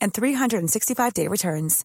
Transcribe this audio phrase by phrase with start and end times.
[0.00, 1.84] and 365-day returns.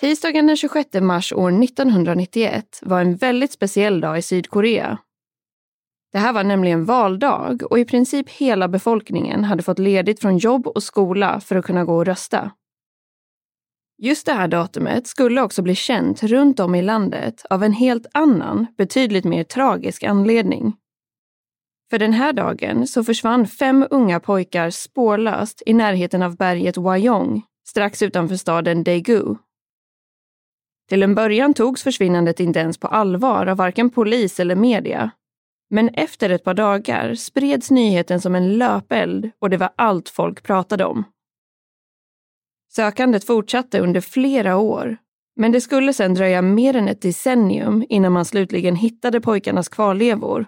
[0.00, 4.98] Tisdagen den 26 mars år 1991 var en väldigt speciell dag i Sydkorea.
[6.12, 10.66] Det här var nämligen valdag och i princip hela befolkningen hade fått ledigt från jobb
[10.66, 12.50] och skola för att kunna gå och rösta.
[13.98, 18.06] Just det här datumet skulle också bli känt runt om i landet av en helt
[18.14, 20.72] annan, betydligt mer tragisk anledning.
[21.90, 27.42] För den här dagen så försvann fem unga pojkar spårlöst i närheten av berget Wayong,
[27.68, 29.36] strax utanför staden Daegu.
[30.88, 35.10] Till en början togs försvinnandet inte ens på allvar av varken polis eller media.
[35.70, 40.42] Men efter ett par dagar spreds nyheten som en löpeld och det var allt folk
[40.42, 41.04] pratade om.
[42.72, 44.96] Sökandet fortsatte under flera år,
[45.36, 50.46] men det skulle sedan dröja mer än ett decennium innan man slutligen hittade pojkarnas kvarlevor.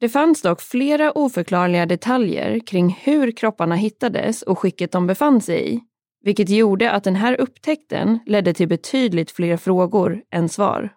[0.00, 5.74] Det fanns dock flera oförklarliga detaljer kring hur kropparna hittades och skicket de befann sig
[5.74, 5.80] i,
[6.24, 10.92] vilket gjorde att den här upptäckten ledde till betydligt fler frågor än svar.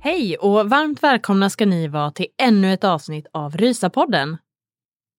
[0.00, 4.36] Hej och varmt välkomna ska ni vara till ännu ett avsnitt av Rysapodden.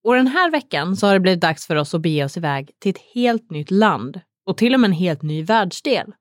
[0.04, 2.70] Och den här veckan så har det blivit dags för oss att bege oss iväg
[2.78, 4.20] till ett helt nytt land
[4.50, 6.12] och till och med en helt ny världsdel.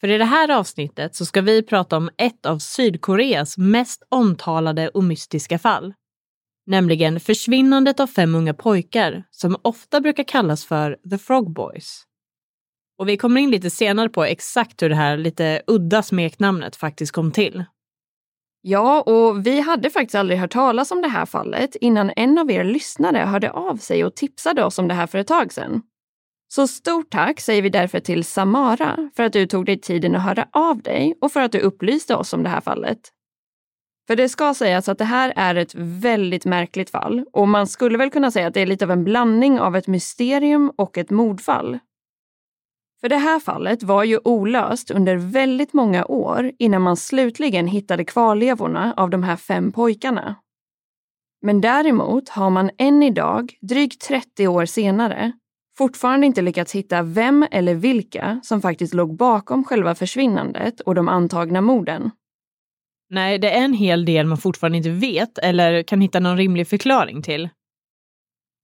[0.00, 4.88] För i det här avsnittet så ska vi prata om ett av Sydkoreas mest omtalade
[4.88, 5.94] och mystiska fall.
[6.66, 12.02] Nämligen försvinnandet av fem unga pojkar som ofta brukar kallas för The Frog Boys.
[12.98, 17.12] Och vi kommer in lite senare på exakt hur det här lite udda smeknamnet faktiskt
[17.12, 17.64] kom till.
[18.60, 22.50] Ja, och vi hade faktiskt aldrig hört talas om det här fallet innan en av
[22.50, 25.82] er lyssnare hörde av sig och tipsade oss om det här för ett tag sedan.
[26.56, 30.22] Så stort tack säger vi därför till Samara för att du tog dig tiden att
[30.22, 32.98] höra av dig och för att du upplyste oss om det här fallet.
[34.06, 37.98] För det ska sägas att det här är ett väldigt märkligt fall och man skulle
[37.98, 41.10] väl kunna säga att det är lite av en blandning av ett mysterium och ett
[41.10, 41.78] mordfall.
[43.00, 48.04] För det här fallet var ju olöst under väldigt många år innan man slutligen hittade
[48.04, 50.36] kvarlevorna av de här fem pojkarna.
[51.42, 55.32] Men däremot har man än idag, drygt 30 år senare,
[55.78, 61.08] fortfarande inte lyckats hitta vem eller vilka som faktiskt låg bakom själva försvinnandet och de
[61.08, 62.10] antagna morden.
[63.10, 66.68] Nej, det är en hel del man fortfarande inte vet eller kan hitta någon rimlig
[66.68, 67.48] förklaring till.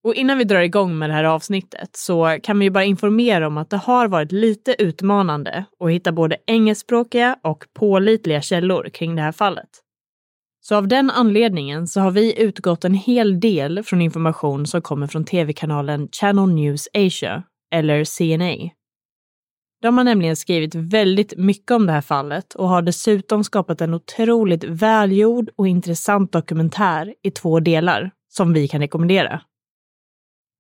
[0.04, 3.46] Och innan vi drar igång med det här avsnittet så kan vi ju bara informera
[3.46, 9.16] om att det har varit lite utmanande att hitta både engelskspråkiga och pålitliga källor kring
[9.16, 9.68] det här fallet.
[10.64, 15.06] Så av den anledningen så har vi utgått en hel del från information som kommer
[15.06, 17.42] från tv-kanalen Channel News Asia,
[17.74, 18.70] eller CNA.
[19.82, 23.94] De har nämligen skrivit väldigt mycket om det här fallet och har dessutom skapat en
[23.94, 29.42] otroligt välgjord och intressant dokumentär i två delar som vi kan rekommendera.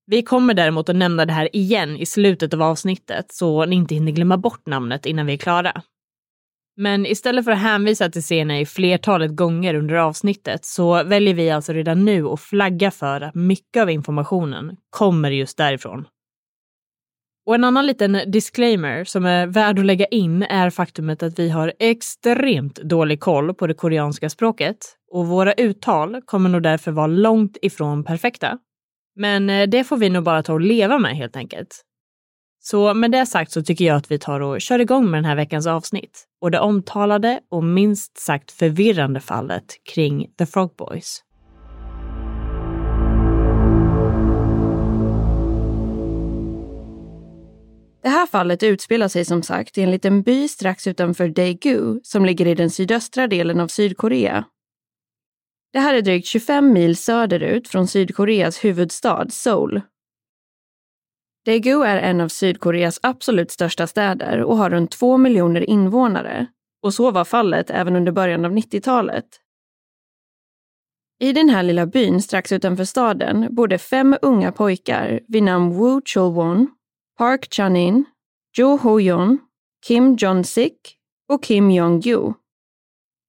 [0.06, 3.94] Vi kommer däremot att nämna det här igen i slutet av avsnittet så ni inte
[3.94, 5.82] hinner glömma bort namnet innan vi är klara.
[6.76, 11.50] Men istället för att hänvisa till scener i flertalet gånger under avsnittet så väljer vi
[11.50, 16.06] alltså redan nu att flagga för att mycket av informationen kommer just därifrån.
[17.46, 21.48] Och en annan liten disclaimer som är värd att lägga in är faktumet att vi
[21.48, 24.76] har extremt dålig koll på det koreanska språket
[25.10, 28.58] och våra uttal kommer nog därför vara långt ifrån perfekta.
[29.16, 31.82] Men eh, det får vi nog bara ta och leva med helt enkelt.
[32.64, 35.24] Så med det sagt så tycker jag att vi tar och kör igång med den
[35.24, 39.64] här veckans avsnitt och det omtalade och minst sagt förvirrande fallet
[39.94, 41.22] kring The Frog Boys.
[48.02, 52.24] Det här fallet utspelar sig som sagt i en liten by strax utanför Daegu som
[52.24, 54.44] ligger i den sydöstra delen av Sydkorea.
[55.72, 59.80] Det här är drygt 25 mil söderut från Sydkoreas huvudstad Seoul.
[61.46, 66.46] Daegu är en av Sydkoreas absolut största städer och har runt två miljoner invånare.
[66.82, 69.24] Och så var fallet även under början av 90-talet.
[71.20, 76.00] I den här lilla byn strax utanför staden bodde fem unga pojkar vid namn Woo
[76.00, 76.66] Chul-won,
[77.18, 78.04] Park Chan-in,
[78.58, 79.38] Jo Ho-yeon,
[79.86, 80.96] Kim Jong-Sik
[81.28, 82.32] och Kim Jong-ju.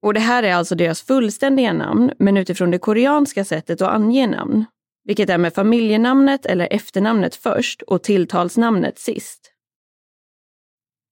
[0.02, 4.28] Och det här är alltså deras fullständiga namn, men utifrån det koreanska sättet att ange
[4.28, 4.66] namn,
[5.04, 9.50] vilket är med familjenamnet eller efternamnet först och tilltalsnamnet sist.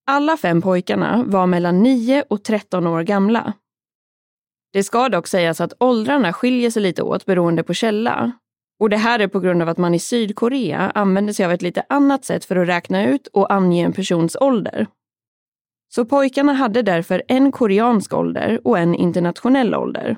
[0.07, 3.53] Alla fem pojkarna var mellan 9 och 13 år gamla.
[4.73, 8.31] Det ska dock sägas att åldrarna skiljer sig lite åt beroende på källa.
[8.79, 11.61] Och det här är på grund av att man i Sydkorea använder sig av ett
[11.61, 14.87] lite annat sätt för att räkna ut och ange en persons ålder.
[15.93, 20.17] Så pojkarna hade därför en koreansk ålder och en internationell ålder.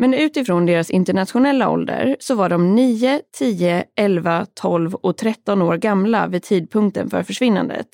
[0.00, 5.76] Men utifrån deras internationella ålder så var de 9, 10, 11, 12 och 13 år
[5.76, 7.88] gamla vid tidpunkten för försvinnandet.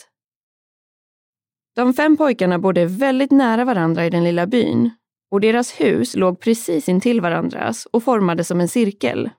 [1.77, 4.91] De fem pojkarna bodde väldigt nära varandra i den lilla byn
[5.31, 9.31] och deras hus låg precis intill varandras och formade som en cirkel.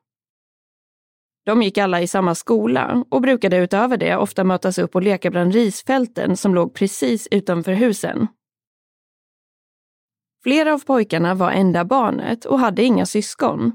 [1.46, 5.32] De gick alla i samma skola och brukade utöver det ofta mötas upp och leka
[5.32, 8.28] bland risfälten som låg precis utanför husen.
[10.46, 13.72] Flera av pojkarna var enda barnet och hade inga syskon.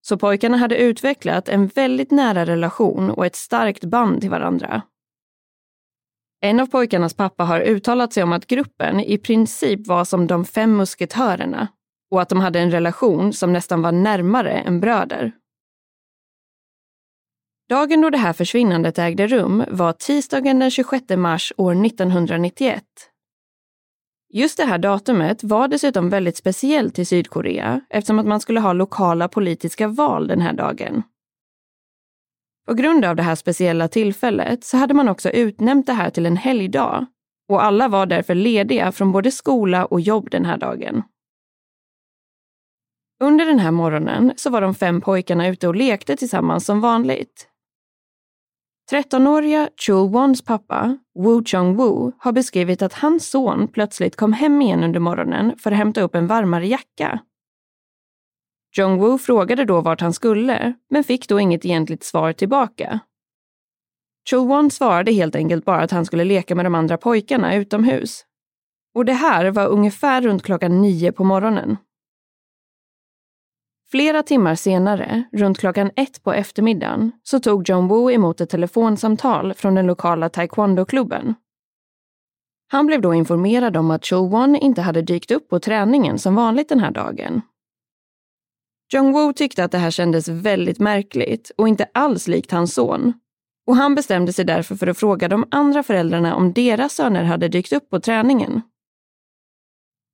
[0.00, 4.82] Så pojkarna hade utvecklat en väldigt nära relation och ett starkt band till varandra.
[6.40, 10.44] En av pojkarnas pappa har uttalat sig om att gruppen i princip var som de
[10.44, 11.68] fem musketörerna
[12.10, 15.32] och att de hade en relation som nästan var närmare än bröder.
[17.68, 22.84] Dagen då det här försvinnandet ägde rum var tisdagen den 26 mars år 1991.
[24.30, 28.72] Just det här datumet var dessutom väldigt speciellt i Sydkorea eftersom att man skulle ha
[28.72, 31.02] lokala politiska val den här dagen.
[32.66, 36.26] På grund av det här speciella tillfället så hade man också utnämnt det här till
[36.26, 37.06] en helgdag
[37.48, 41.02] och alla var därför lediga från både skola och jobb den här dagen.
[43.20, 47.48] Under den här morgonen så var de fem pojkarna ute och lekte tillsammans som vanligt.
[48.90, 54.84] 13-åriga Chul Wons pappa, Wu Chong-Wu, har beskrivit att hans son plötsligt kom hem igen
[54.84, 57.20] under morgonen för att hämta upp en varmare jacka.
[58.76, 63.00] Jong-Wu frågade då vart han skulle, men fick då inget egentligt svar tillbaka.
[64.30, 68.24] Chul-won svarade helt enkelt bara att han skulle leka med de andra pojkarna utomhus.
[68.94, 71.76] Och det här var ungefär runt klockan nio på morgonen.
[73.90, 79.54] Flera timmar senare, runt klockan ett på eftermiddagen, så tog John Woo emot ett telefonsamtal
[79.54, 81.34] från den lokala taekwondoklubben.
[82.70, 86.34] Han blev då informerad om att Cho Won inte hade dykt upp på träningen som
[86.34, 87.42] vanligt den här dagen.
[88.92, 93.12] Jong Woo tyckte att det här kändes väldigt märkligt och inte alls likt hans son.
[93.66, 97.48] Och han bestämde sig därför för att fråga de andra föräldrarna om deras söner hade
[97.48, 98.62] dykt upp på träningen.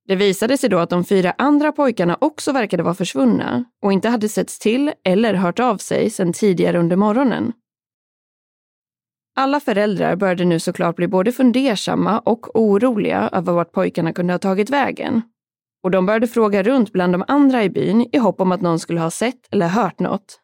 [0.07, 4.09] Det visade sig då att de fyra andra pojkarna också verkade vara försvunna och inte
[4.09, 7.53] hade setts till eller hört av sig sedan tidigare under morgonen.
[9.37, 14.37] Alla föräldrar började nu såklart bli både fundersamma och oroliga över vart pojkarna kunde ha
[14.39, 15.21] tagit vägen.
[15.83, 18.79] Och de började fråga runt bland de andra i byn i hopp om att någon
[18.79, 20.39] skulle ha sett eller hört något.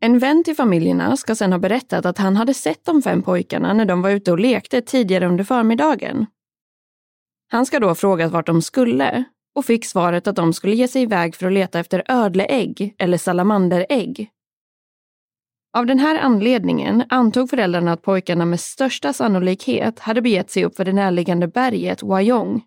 [0.00, 3.72] En vän till familjerna ska sedan ha berättat att han hade sett de fem pojkarna
[3.72, 6.26] när de var ute och lekte tidigare under förmiddagen
[7.48, 9.24] han ska då ha frågat vart de skulle
[9.54, 13.18] och fick svaret att de skulle ge sig iväg för att leta efter ödleägg eller
[13.18, 14.30] salamanderägg.
[15.76, 20.76] Av den här anledningen antog föräldrarna att pojkarna med största sannolikhet hade begett sig upp
[20.76, 22.64] för det närliggande berget Wayong.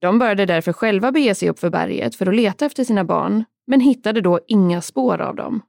[0.00, 3.44] De började därför själva bege sig upp för berget för att leta efter sina barn,
[3.66, 5.62] men hittade då inga spår av dem.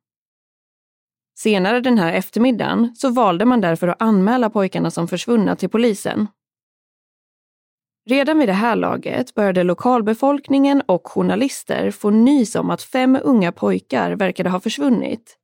[1.36, 6.28] Senare den här eftermiddagen så valde man därför att anmäla pojkarna som försvunna till polisen
[8.10, 13.52] Redan vid det här laget började lokalbefolkningen och journalister få nys om att fem unga
[13.52, 15.38] pojkar verkade ha försvunnit.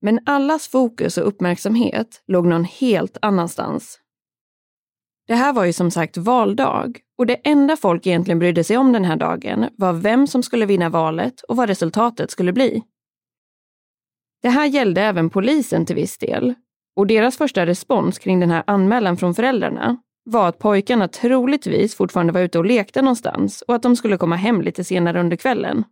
[0.00, 4.00] Men allas fokus och uppmärksamhet låg någon helt annanstans.
[5.26, 8.92] Det här var ju som sagt valdag och det enda folk egentligen brydde sig om
[8.92, 12.82] den här dagen var vem som skulle vinna valet och vad resultatet skulle bli.
[14.42, 16.54] Det här gällde även polisen till viss del
[16.96, 22.32] och deras första respons kring den här anmälan från föräldrarna var att pojkarna troligtvis fortfarande
[22.32, 25.84] var ute och lekte någonstans och att de skulle komma hem lite senare under kvällen.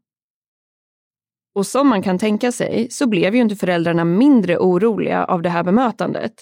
[1.55, 5.49] Och som man kan tänka sig så blev ju inte föräldrarna mindre oroliga av det
[5.49, 6.33] här bemötandet.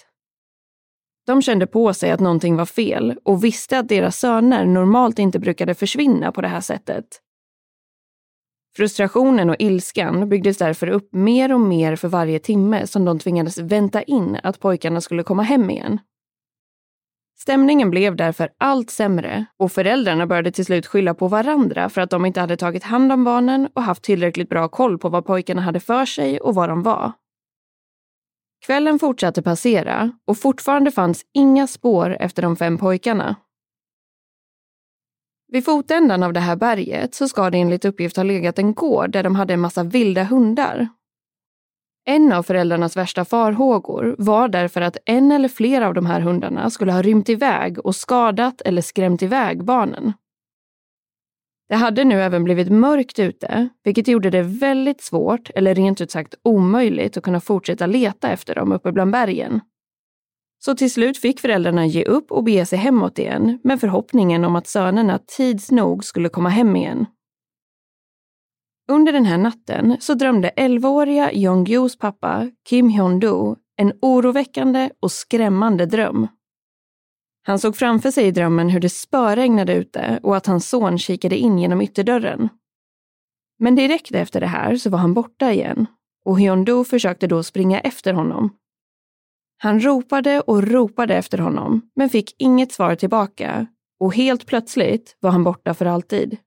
[1.25, 5.39] De kände på sig att någonting var fel och visste att deras söner normalt inte
[5.39, 7.05] brukade försvinna på det här sättet.
[8.75, 13.57] Frustrationen och ilskan byggdes därför upp mer och mer för varje timme som de tvingades
[13.57, 15.99] vänta in att pojkarna skulle komma hem igen.
[17.41, 22.09] Stämningen blev därför allt sämre och föräldrarna började till slut skylla på varandra för att
[22.09, 25.61] de inte hade tagit hand om barnen och haft tillräckligt bra koll på vad pojkarna
[25.61, 27.11] hade för sig och var de var.
[28.65, 33.35] Kvällen fortsatte passera och fortfarande fanns inga spår efter de fem pojkarna.
[35.47, 39.11] Vid fotändan av det här berget så ska det enligt uppgift ha legat en gård
[39.11, 40.87] där de hade en massa vilda hundar.
[42.05, 46.69] En av föräldrarnas värsta farhågor var därför att en eller flera av de här hundarna
[46.69, 50.13] skulle ha rymt iväg och skadat eller skrämt iväg barnen.
[51.69, 56.11] Det hade nu även blivit mörkt ute, vilket gjorde det väldigt svårt, eller rent ut
[56.11, 59.61] sagt omöjligt, att kunna fortsätta leta efter dem uppe bland bergen.
[60.59, 64.55] Så till slut fick föräldrarna ge upp och bege sig hemåt igen med förhoppningen om
[64.55, 67.05] att sönerna tids nog skulle komma hem igen.
[68.91, 75.85] Under den här natten så drömde 11-åriga Jong-Gyos pappa, Kim Hyun-do, en oroväckande och skrämmande
[75.85, 76.27] dröm.
[77.43, 81.37] Han såg framför sig i drömmen hur det spöregnade ute och att hans son kikade
[81.37, 82.49] in genom ytterdörren.
[83.59, 85.85] Men direkt efter det här så var han borta igen
[86.25, 88.55] och Hyun-do försökte då springa efter honom.
[89.57, 93.67] Han ropade och ropade efter honom men fick inget svar tillbaka
[93.99, 96.37] och helt plötsligt var han borta för alltid.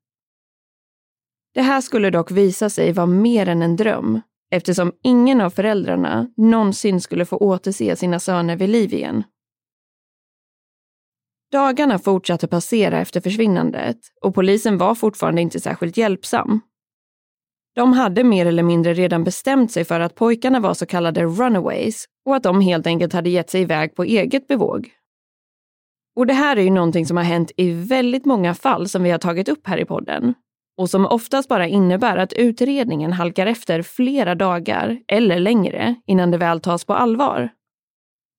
[1.55, 4.21] Det här skulle dock visa sig vara mer än en dröm
[4.51, 9.23] eftersom ingen av föräldrarna någonsin skulle få återse sina söner vid liv igen.
[11.53, 16.61] Dagarna fortsatte passera efter försvinnandet och polisen var fortfarande inte särskilt hjälpsam.
[17.75, 22.05] De hade mer eller mindre redan bestämt sig för att pojkarna var så kallade runaways
[22.27, 24.91] och att de helt enkelt hade gett sig iväg på eget bevåg.
[26.17, 29.11] Och det här är ju någonting som har hänt i väldigt många fall som vi
[29.11, 30.35] har tagit upp här i podden
[30.77, 36.39] och som oftast bara innebär att utredningen halkar efter flera dagar eller längre innan det
[36.39, 37.49] väl tas på allvar.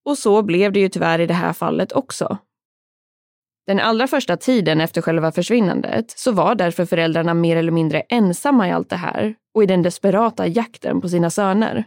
[0.06, 2.38] Och så blev det ju tyvärr i det här fallet också.
[3.68, 8.68] Den allra första tiden efter själva försvinnandet så var därför föräldrarna mer eller mindre ensamma
[8.68, 11.86] i allt det här och i den desperata jakten på sina söner.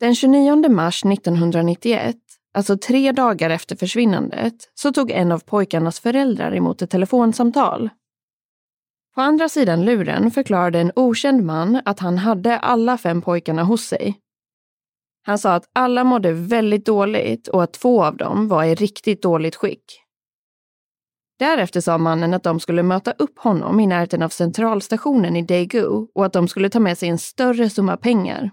[0.00, 2.16] Den 29 mars 1991,
[2.54, 7.90] alltså tre dagar efter försvinnandet, så tog en av pojkarnas föräldrar emot ett telefonsamtal.
[9.20, 13.84] På andra sidan luren förklarade en okänd man att han hade alla fem pojkarna hos
[13.84, 14.20] sig
[15.26, 19.22] han sa att alla mådde väldigt dåligt och att två av dem var i riktigt
[19.22, 19.84] dåligt skick.
[21.38, 26.06] Därefter sa mannen att de skulle möta upp honom i närheten av centralstationen i Daegu
[26.14, 28.50] och att de skulle ta med sig en större summa pengar.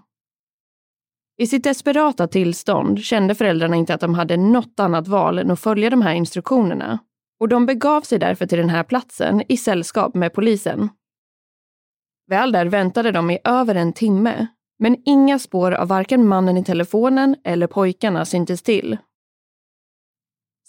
[1.38, 5.60] I sitt desperata tillstånd kände föräldrarna inte att de hade något annat val än att
[5.60, 6.98] följa de här instruktionerna
[7.40, 10.88] och de begav sig därför till den här platsen i sällskap med polisen.
[12.26, 14.46] Väl där väntade de i över en timme
[14.78, 18.98] men inga spår av varken mannen i telefonen eller pojkarna syntes till.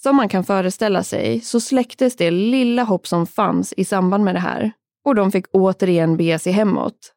[0.01, 4.35] Som man kan föreställa sig så släcktes det lilla hopp som fanns i samband med
[4.35, 4.71] det här
[5.05, 7.13] och de fick återigen bege sig hemåt.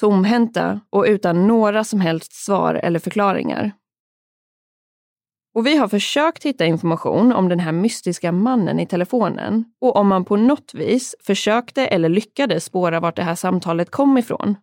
[0.00, 3.72] Tomhänta och utan några som helst svar eller förklaringar.
[5.56, 10.08] Och vi har försökt hitta information om den här mystiska mannen i telefonen och om
[10.08, 14.56] man på något vis försökte eller lyckades spåra vart det här samtalet kom ifrån.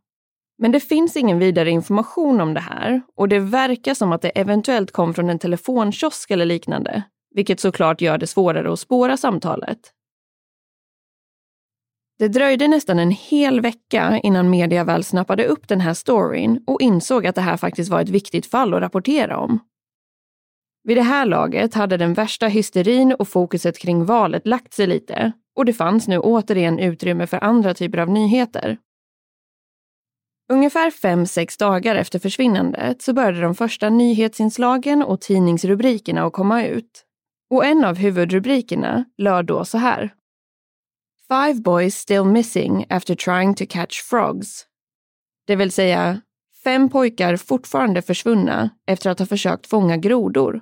[0.58, 4.30] Men det finns ingen vidare information om det här och det verkar som att det
[4.30, 7.04] eventuellt kom från en telefonkiosk eller liknande,
[7.36, 9.80] vilket såklart gör det svårare att spåra samtalet.
[12.20, 16.82] Det dröjde nästan en hel vecka innan media väl snappade upp den här storyn och
[16.82, 19.60] insåg att det här faktiskt var ett viktigt fall att rapportera om.
[20.84, 25.32] Vid det här laget hade den värsta hysterin och fokuset kring valet lagt sig lite
[25.56, 28.78] och det fanns nu återigen utrymme för andra typer av nyheter.
[30.54, 36.66] Ungefär fem sex dagar efter försvinnandet så började de första nyhetsinslagen och tidningsrubrikerna att komma
[36.66, 37.06] ut.
[37.50, 40.14] Och en av huvudrubrikerna löd då så här.
[41.28, 44.66] Five boys still missing after trying to catch frogs.
[45.48, 46.22] Det vill säga,
[46.64, 50.62] fem pojkar fortfarande försvunna efter att ha försökt fånga grodor.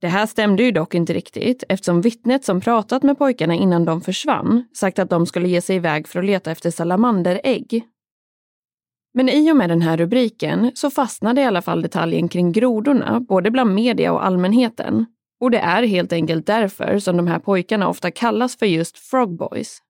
[0.00, 4.00] Det här stämde ju dock inte riktigt eftersom vittnet som pratat med pojkarna innan de
[4.00, 7.84] försvann sagt att de skulle ge sig iväg för att leta efter salamanderägg.
[9.14, 13.20] Men i och med den här rubriken så fastnade i alla fall detaljen kring grodorna
[13.20, 15.06] både bland media och allmänheten.
[15.40, 19.82] Och det är helt enkelt därför som de här pojkarna ofta kallas för just frogboys.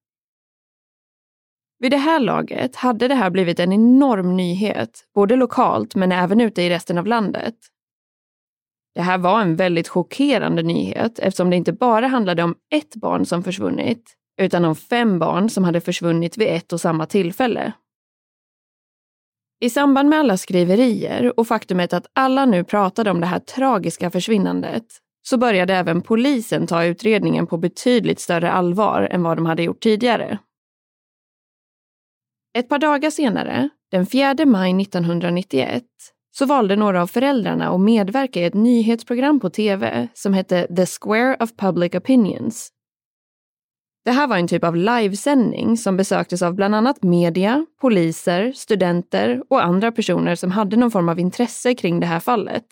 [1.78, 6.40] Vid det här laget hade det här blivit en enorm nyhet, både lokalt men även
[6.40, 7.54] ute i resten av landet.
[8.94, 13.26] Det här var en väldigt chockerande nyhet eftersom det inte bara handlade om ett barn
[13.26, 17.72] som försvunnit, utan om fem barn som hade försvunnit vid ett och samma tillfälle.
[19.60, 24.10] I samband med alla skriverier och faktumet att alla nu pratade om det här tragiska
[24.10, 24.84] försvinnandet
[25.22, 29.80] så började även polisen ta utredningen på betydligt större allvar än vad de hade gjort
[29.80, 30.38] tidigare.
[32.58, 35.84] Ett par dagar senare, den 4 maj 1991,
[36.30, 40.86] så valde några av föräldrarna att medverka i ett nyhetsprogram på tv som hette The
[40.86, 42.72] Square of Public Opinions.
[44.04, 49.42] Det här var en typ av livesändning som besöktes av bland annat media, poliser, studenter
[49.50, 52.64] och andra personer som hade någon form av intresse kring det här fallet.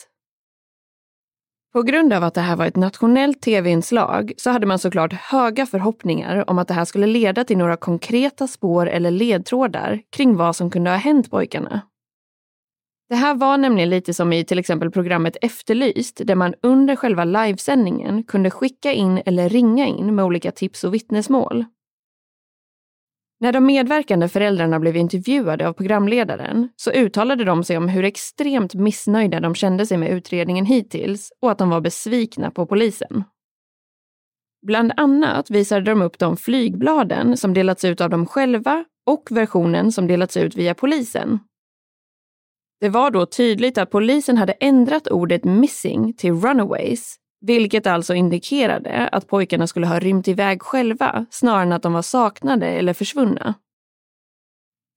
[1.72, 5.66] På grund av att det här var ett nationellt tv-inslag så hade man såklart höga
[5.66, 10.56] förhoppningar om att det här skulle leda till några konkreta spår eller ledtrådar kring vad
[10.56, 11.82] som kunde ha hänt pojkarna.
[13.08, 17.24] Det här var nämligen lite som i till exempel programmet Efterlyst där man under själva
[17.24, 21.64] livesändningen kunde skicka in eller ringa in med olika tips och vittnesmål.
[23.40, 28.74] När de medverkande föräldrarna blev intervjuade av programledaren så uttalade de sig om hur extremt
[28.74, 33.24] missnöjda de kände sig med utredningen hittills och att de var besvikna på polisen.
[34.66, 39.92] Bland annat visade de upp de flygbladen som delats ut av dem själva och versionen
[39.92, 41.38] som delats ut via polisen.
[42.80, 49.08] Det var då tydligt att polisen hade ändrat ordet missing till runaways vilket alltså indikerade
[49.12, 53.54] att pojkarna skulle ha rymt iväg själva snarare än att de var saknade eller försvunna.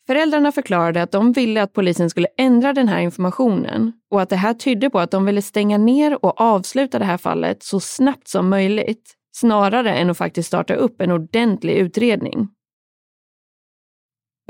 [0.08, 4.36] Föräldrarna förklarade att de ville att polisen skulle ändra den här informationen och att det
[4.36, 8.28] här tydde på att de ville stänga ner och avsluta det här fallet så snabbt
[8.28, 12.50] som möjligt, snarare än att faktiskt starta upp en ordentlig utredning.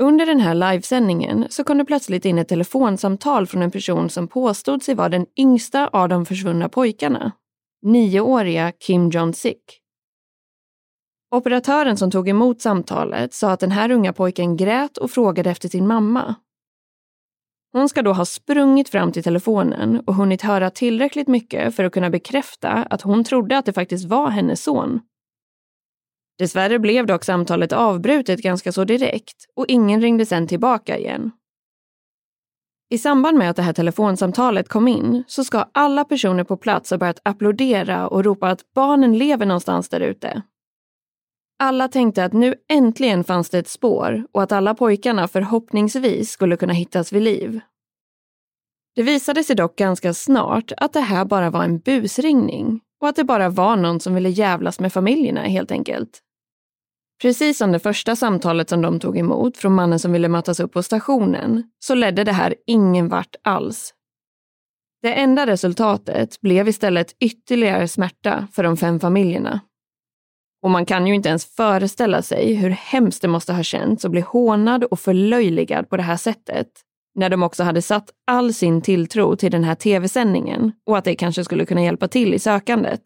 [0.02, 4.28] Under den här livesändningen så kom det plötsligt in ett telefonsamtal från en person som
[4.28, 7.32] påstod sig vara den yngsta av de försvunna pojkarna
[7.82, 9.78] nioåriga Kim Jong-Sik.
[11.34, 15.68] Operatören som tog emot samtalet sa att den här unga pojken grät och frågade efter
[15.68, 16.34] sin mamma.
[17.72, 21.92] Hon ska då ha sprungit fram till telefonen och hunnit höra tillräckligt mycket för att
[21.92, 25.00] kunna bekräfta att hon trodde att det faktiskt var hennes son.
[26.42, 31.30] Dessvärre blev dock samtalet avbrutet ganska så direkt och ingen ringde sen tillbaka igen.
[32.90, 36.90] I samband med att det här telefonsamtalet kom in så ska alla personer på plats
[36.90, 40.42] ha börjat applådera och ropa att barnen lever någonstans där ute.
[41.58, 46.56] Alla tänkte att nu äntligen fanns det ett spår och att alla pojkarna förhoppningsvis skulle
[46.56, 47.60] kunna hittas vid liv.
[48.94, 53.16] Det visade sig dock ganska snart att det här bara var en busringning och att
[53.16, 56.22] det bara var någon som ville jävlas med familjerna helt enkelt.
[57.22, 60.72] Precis som det första samtalet som de tog emot från mannen som ville mötas upp
[60.72, 63.94] på stationen så ledde det här ingen vart alls.
[65.02, 69.60] Det enda resultatet blev istället ytterligare smärta för de fem familjerna.
[70.62, 74.10] Och man kan ju inte ens föreställa sig hur hemskt det måste ha känts att
[74.10, 76.68] bli hånad och förlöjligad på det här sättet
[77.14, 81.14] när de också hade satt all sin tilltro till den här tv-sändningen och att det
[81.14, 83.02] kanske skulle kunna hjälpa till i sökandet.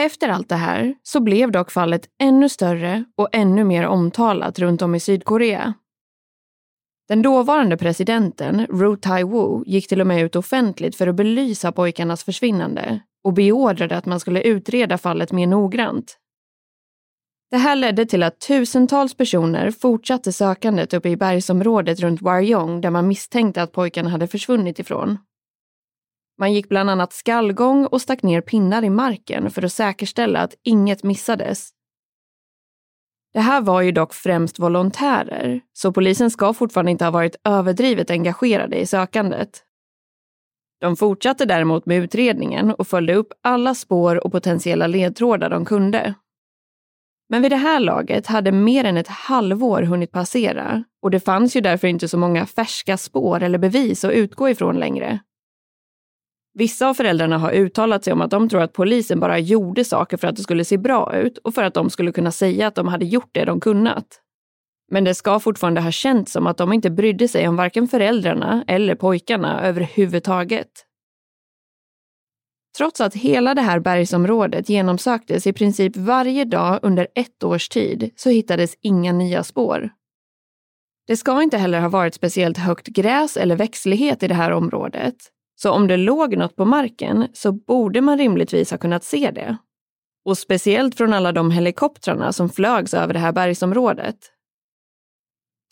[0.00, 4.82] Efter allt det här så blev dock fallet ännu större och ännu mer omtalat runt
[4.82, 5.74] om i Sydkorea.
[7.08, 12.24] Den dåvarande presidenten, Ru Tai-woo, gick till och med ut offentligt för att belysa pojkarnas
[12.24, 16.18] försvinnande och beordrade att man skulle utreda fallet mer noggrant.
[17.50, 22.90] Det här ledde till att tusentals personer fortsatte sökandet uppe i bergsområdet runt Waryong där
[22.90, 25.18] man misstänkte att pojkarna hade försvunnit ifrån.
[26.38, 30.54] Man gick bland annat skallgång och stack ner pinnar i marken för att säkerställa att
[30.64, 31.70] inget missades.
[33.32, 38.10] Det här var ju dock främst volontärer, så polisen ska fortfarande inte ha varit överdrivet
[38.10, 39.64] engagerade i sökandet.
[40.80, 46.14] De fortsatte däremot med utredningen och följde upp alla spår och potentiella ledtrådar de kunde.
[47.28, 51.56] Men vid det här laget hade mer än ett halvår hunnit passera och det fanns
[51.56, 55.20] ju därför inte så många färska spår eller bevis att utgå ifrån längre.
[56.58, 60.16] Vissa av föräldrarna har uttalat sig om att de tror att polisen bara gjorde saker
[60.16, 62.74] för att det skulle se bra ut och för att de skulle kunna säga att
[62.74, 64.06] de hade gjort det de kunnat.
[64.90, 68.64] Men det ska fortfarande ha känts som att de inte brydde sig om varken föräldrarna
[68.66, 70.68] eller pojkarna överhuvudtaget.
[72.78, 78.10] Trots att hela det här bergsområdet genomsöktes i princip varje dag under ett års tid
[78.16, 79.90] så hittades inga nya spår.
[81.06, 85.16] Det ska inte heller ha varit speciellt högt gräs eller växtlighet i det här området,
[85.60, 89.56] så om det låg något på marken så borde man rimligtvis ha kunnat se det.
[90.24, 94.16] Och speciellt från alla de helikoptrarna som flögs över det här bergsområdet.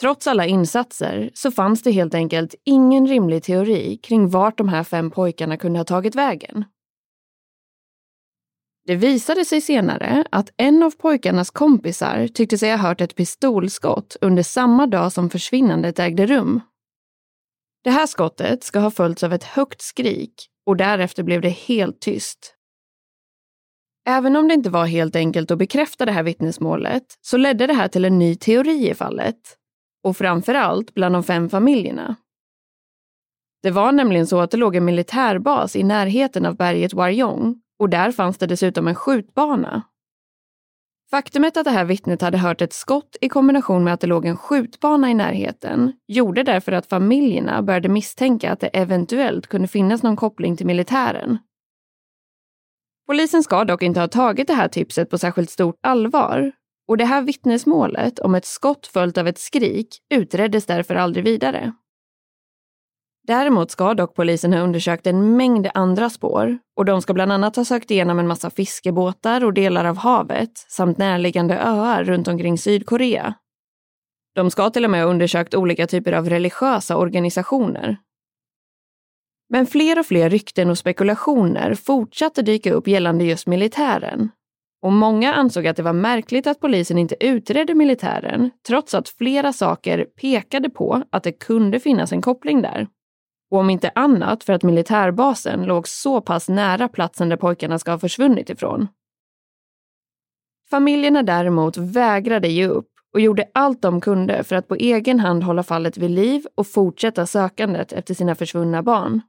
[0.01, 4.85] Trots alla insatser så fanns det helt enkelt ingen rimlig teori kring vart de här
[4.85, 6.65] fem pojkarna kunde ha tagit vägen.
[8.87, 14.17] Det visade sig senare att en av pojkarnas kompisar tyckte sig ha hört ett pistolskott
[14.21, 16.61] under samma dag som försvinnandet ägde rum.
[17.87, 22.01] Det här skottet ska ha följts av ett högt skrik och därefter blev det helt
[22.01, 22.55] tyst.
[24.09, 27.73] Även om det inte var helt enkelt att bekräfta det här vittnesmålet så ledde det
[27.73, 29.37] här till en ny teori i fallet.
[30.05, 32.17] Och framför allt bland de fem familjerna.
[33.63, 37.91] Det var nämligen så att det låg en militärbas i närheten av berget Warjong och
[37.91, 39.83] där fanns det dessutom en skjutbana.
[41.11, 44.27] Faktumet att det här vittnet hade hört ett skott i kombination med att det låg
[44.27, 50.03] en skjutbana i närheten gjorde därför att familjerna började misstänka att det eventuellt kunde finnas
[50.03, 51.39] någon koppling till militären.
[53.07, 56.53] Polisen ska dock inte ha tagit det här tipset på särskilt stort allvar
[56.89, 61.73] och det här vittnesmålet om ett skott följt av ett skrik utreddes därför aldrig vidare.
[63.27, 67.57] Däremot ska dock polisen ha undersökt en mängd andra spår och de ska bland annat
[67.57, 72.59] ha sökt igenom en massa fiskebåtar och delar av havet samt närliggande öar runt omkring
[72.59, 73.35] Sydkorea.
[74.35, 77.97] De ska till och med ha undersökt olika typer av religiösa organisationer.
[79.49, 84.31] Men fler och fler rykten och spekulationer fortsatte dyka upp gällande just militären.
[84.83, 89.53] Och många ansåg att det var märkligt att polisen inte utredde militären trots att flera
[89.53, 92.87] saker pekade på att det kunde finnas en koppling där.
[93.51, 97.91] Och om inte annat för att militärbasen låg så pass nära platsen där pojkarna ska
[97.91, 98.89] ha försvunnit ifrån.
[100.71, 105.45] Familjerna däremot vägrade ge upp och gjorde allt de kunde för att på egen hand
[105.45, 109.21] hålla fallet vid liv och fortsätta sökandet efter sina försvunna barn.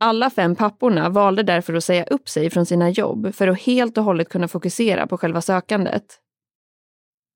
[0.00, 3.98] Alla fem papporna valde därför att säga upp sig från sina jobb för att helt
[3.98, 6.20] och hållet kunna fokusera på själva sökandet.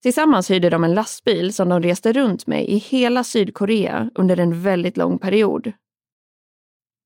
[0.05, 4.63] Tillsammans hyrde de en lastbil som de reste runt med i hela Sydkorea under en
[4.63, 5.73] väldigt lång period.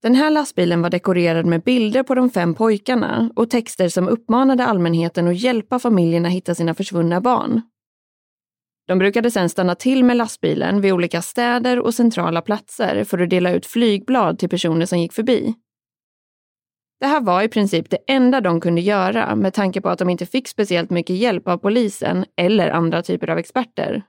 [0.03, 4.65] Den här lastbilen var dekorerad med bilder på de fem pojkarna och texter som uppmanade
[4.65, 7.61] allmänheten att hjälpa familjerna hitta sina försvunna barn.
[8.87, 13.31] De brukade sedan stanna till med lastbilen vid olika städer och centrala platser för att
[13.31, 15.55] dela ut flygblad till personer som gick förbi.
[17.01, 20.11] Det här var i princip det enda de kunde göra med tanke på att de
[20.11, 24.03] inte fick speciellt mycket hjälp av polisen eller andra typer av experter.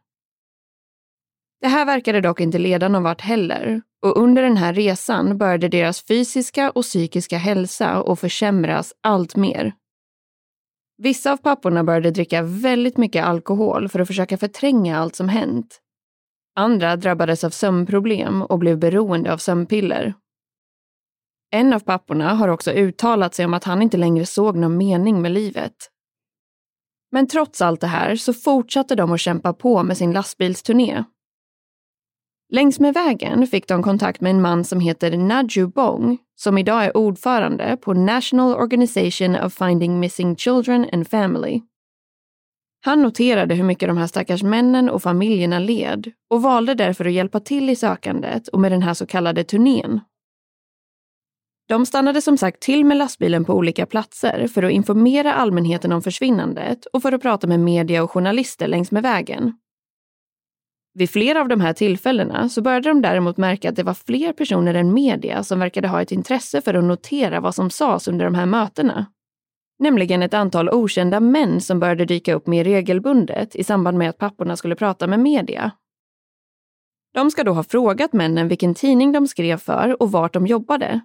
[1.61, 5.67] Det här verkade dock inte leda någon vart heller och under den här resan började
[5.67, 9.73] deras fysiska och psykiska hälsa att försämras allt mer.
[10.97, 15.81] Vissa av papporna började dricka väldigt mycket alkohol för att försöka förtränga allt som hänt.
[16.55, 20.13] Andra drabbades av sömnproblem och blev beroende av sömnpiller.
[21.51, 25.21] En av papporna har också uttalat sig om att han inte längre såg någon mening
[25.21, 25.73] med livet.
[27.11, 31.03] Men trots allt det här så fortsatte de att kämpa på med sin lastbilsturné.
[32.51, 36.85] Längs med vägen fick de kontakt med en man som heter Naju Bong som idag
[36.85, 41.61] är ordförande på National Organization of Finding Missing Children and Family.
[42.85, 47.11] Han noterade hur mycket de här stackars männen och familjerna led och valde därför att
[47.11, 49.99] hjälpa till i sökandet och med den här så kallade turnén.
[51.69, 56.01] De stannade som sagt till med lastbilen på olika platser för att informera allmänheten om
[56.01, 59.53] försvinnandet och för att prata med media och journalister längs med vägen.
[60.93, 64.33] Vid flera av de här tillfällena så började de däremot märka att det var fler
[64.33, 68.25] personer än media som verkade ha ett intresse för att notera vad som sades under
[68.25, 69.05] de här mötena.
[69.79, 74.17] Nämligen ett antal okända män som började dyka upp mer regelbundet i samband med att
[74.17, 75.71] papporna skulle prata med media.
[77.13, 81.01] De ska då ha frågat männen vilken tidning de skrev för och vart de jobbade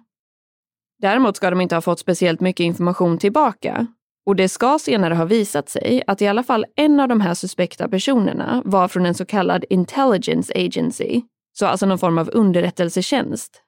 [1.01, 3.87] Däremot ska de inte ha fått speciellt mycket information tillbaka.
[4.25, 7.33] Och det ska senare ha visat sig att i alla fall en av de här
[7.33, 11.21] suspekta personerna var från en så kallad intelligence agency,
[11.53, 13.61] så alltså någon form av underrättelsetjänst.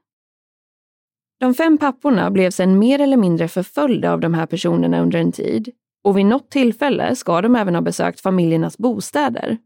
[1.39, 5.31] De fem papporna blev sedan mer eller mindre förföljda av de här personerna under en
[5.31, 5.69] tid
[6.03, 9.57] och vid något tillfälle ska de även ha besökt familjernas bostäder.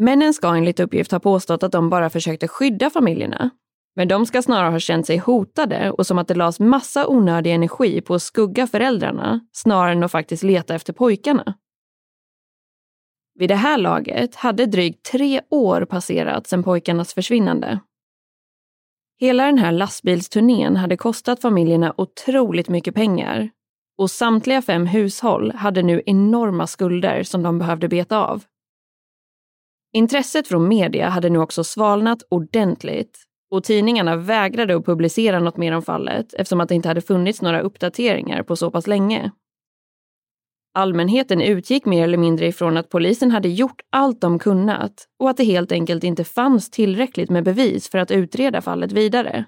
[0.00, 3.50] Männen ska enligt uppgift ha påstått att de bara försökte skydda familjerna
[3.96, 7.54] men de ska snarare ha känt sig hotade och som att det lades massa onödig
[7.54, 11.54] energi på att skugga föräldrarna snarare än att faktiskt leta efter pojkarna.
[13.34, 17.80] Vid det här laget hade drygt tre år passerat sedan pojkarnas försvinnande.
[19.20, 23.50] Hela den här lastbilsturnén hade kostat familjerna otroligt mycket pengar
[23.98, 28.44] och samtliga fem hushåll hade nu enorma skulder som de behövde beta av.
[29.92, 35.72] Intresset från media hade nu också svalnat ordentligt och tidningarna vägrade att publicera något mer
[35.72, 39.30] om fallet eftersom att det inte hade funnits några uppdateringar på så pass länge.
[40.74, 45.36] Allmänheten utgick mer eller mindre ifrån att polisen hade gjort allt de kunnat och att
[45.36, 49.44] det helt enkelt inte fanns tillräckligt med bevis för att utreda fallet vidare.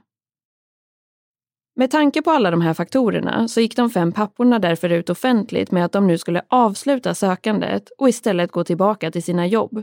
[1.77, 5.71] Med tanke på alla de här faktorerna så gick de fem papporna därför ut offentligt
[5.71, 9.83] med att de nu skulle avsluta sökandet och istället gå tillbaka till sina jobb.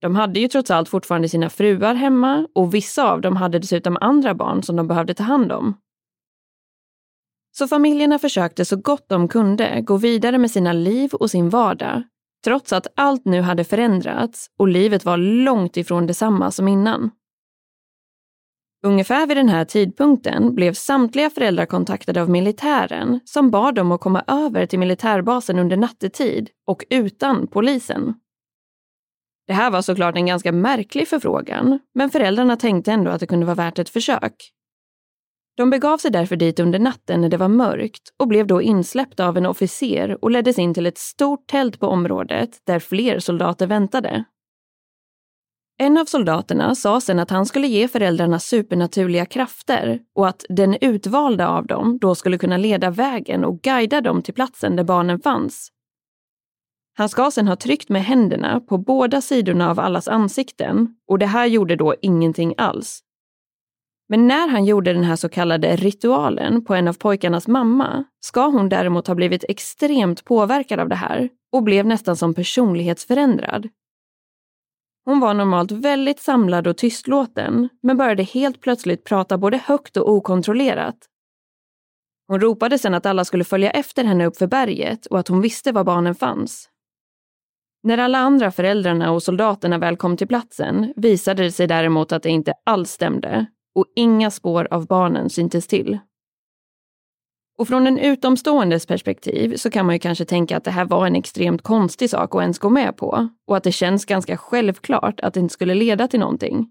[0.00, 3.96] De hade ju trots allt fortfarande sina fruar hemma och vissa av dem hade dessutom
[4.00, 5.74] andra barn som de behövde ta hand om.
[7.58, 12.02] Så familjerna försökte så gott de kunde gå vidare med sina liv och sin vardag,
[12.44, 17.10] trots att allt nu hade förändrats och livet var långt ifrån detsamma som innan.
[18.86, 24.00] Ungefär vid den här tidpunkten blev samtliga föräldrar kontaktade av militären som bad dem att
[24.00, 28.14] komma över till militärbasen under nattetid och utan polisen.
[29.46, 33.46] Det här var såklart en ganska märklig förfrågan, men föräldrarna tänkte ändå att det kunde
[33.46, 34.52] vara värt ett försök.
[35.56, 39.26] De begav sig därför dit under natten när det var mörkt och blev då insläppta
[39.28, 43.66] av en officer och leddes in till ett stort tält på området där fler soldater
[43.66, 44.24] väntade.
[45.78, 50.76] En av soldaterna sa sen att han skulle ge föräldrarna supernaturliga krafter och att den
[50.80, 55.20] utvalda av dem då skulle kunna leda vägen och guida dem till platsen där barnen
[55.20, 55.72] fanns.
[56.98, 61.26] Han ska sedan ha tryckt med händerna på båda sidorna av allas ansikten och det
[61.26, 63.02] här gjorde då ingenting alls.
[64.08, 68.46] Men när han gjorde den här så kallade ritualen på en av pojkarnas mamma ska
[68.46, 73.68] hon däremot ha blivit extremt påverkad av det här och blev nästan som personlighetsförändrad.
[75.04, 80.10] Hon var normalt väldigt samlad och tystlåten men började helt plötsligt prata både högt och
[80.10, 80.96] okontrollerat.
[82.28, 85.40] Hon ropade sen att alla skulle följa efter henne upp för berget och att hon
[85.40, 86.70] visste var barnen fanns.
[87.86, 92.22] När alla andra föräldrarna och soldaterna väl kom till platsen visade det sig däremot att
[92.22, 95.98] det inte alls stämde och inga spår av barnen syntes till.
[97.58, 101.06] Och från en utomståendes perspektiv så kan man ju kanske tänka att det här var
[101.06, 105.20] en extremt konstig sak att ens gå med på och att det känns ganska självklart
[105.20, 106.70] att det inte skulle leda till någonting.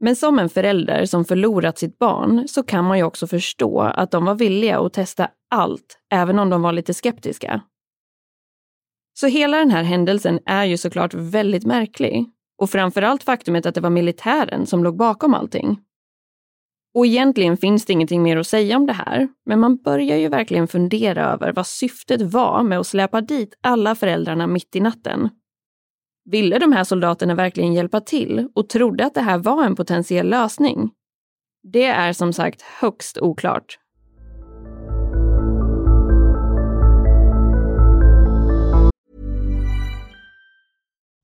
[0.00, 4.10] Men som en förälder som förlorat sitt barn så kan man ju också förstå att
[4.10, 7.62] de var villiga att testa allt, även om de var lite skeptiska.
[9.18, 12.26] Så hela den här händelsen är ju såklart väldigt märklig.
[12.58, 15.80] Och framförallt faktumet att det var militären som låg bakom allting.
[16.94, 20.28] Och egentligen finns det ingenting mer att säga om det här, men man börjar ju
[20.28, 25.28] verkligen fundera över vad syftet var med att släpa dit alla föräldrarna mitt i natten.
[26.30, 30.28] Ville de här soldaterna verkligen hjälpa till och trodde att det här var en potentiell
[30.28, 30.90] lösning?
[31.62, 33.78] Det är som sagt högst oklart.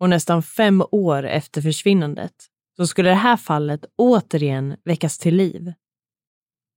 [0.00, 2.32] och nästan fem år efter försvinnandet
[2.76, 5.72] så skulle det här fallet återigen väckas till liv.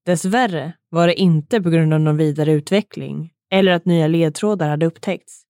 [0.05, 4.86] Dessvärre var det inte på grund av någon vidare utveckling eller att nya ledtrådar hade
[4.86, 5.43] upptäckts.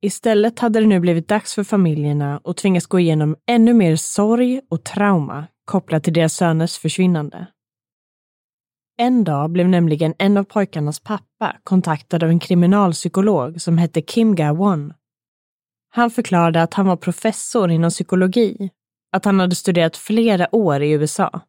[0.00, 4.60] Istället hade det nu blivit dags för familjerna att tvingas gå igenom ännu mer sorg
[4.70, 7.46] och trauma kopplat till deras söners försvinnande.
[9.00, 14.36] En dag blev nämligen en av pojkarnas pappa kontaktad av en kriminalpsykolog som hette Kim
[14.36, 14.94] Ga-won.
[15.90, 18.70] Han förklarade att han var professor inom psykologi,
[19.12, 21.40] att han hade studerat flera år i USA.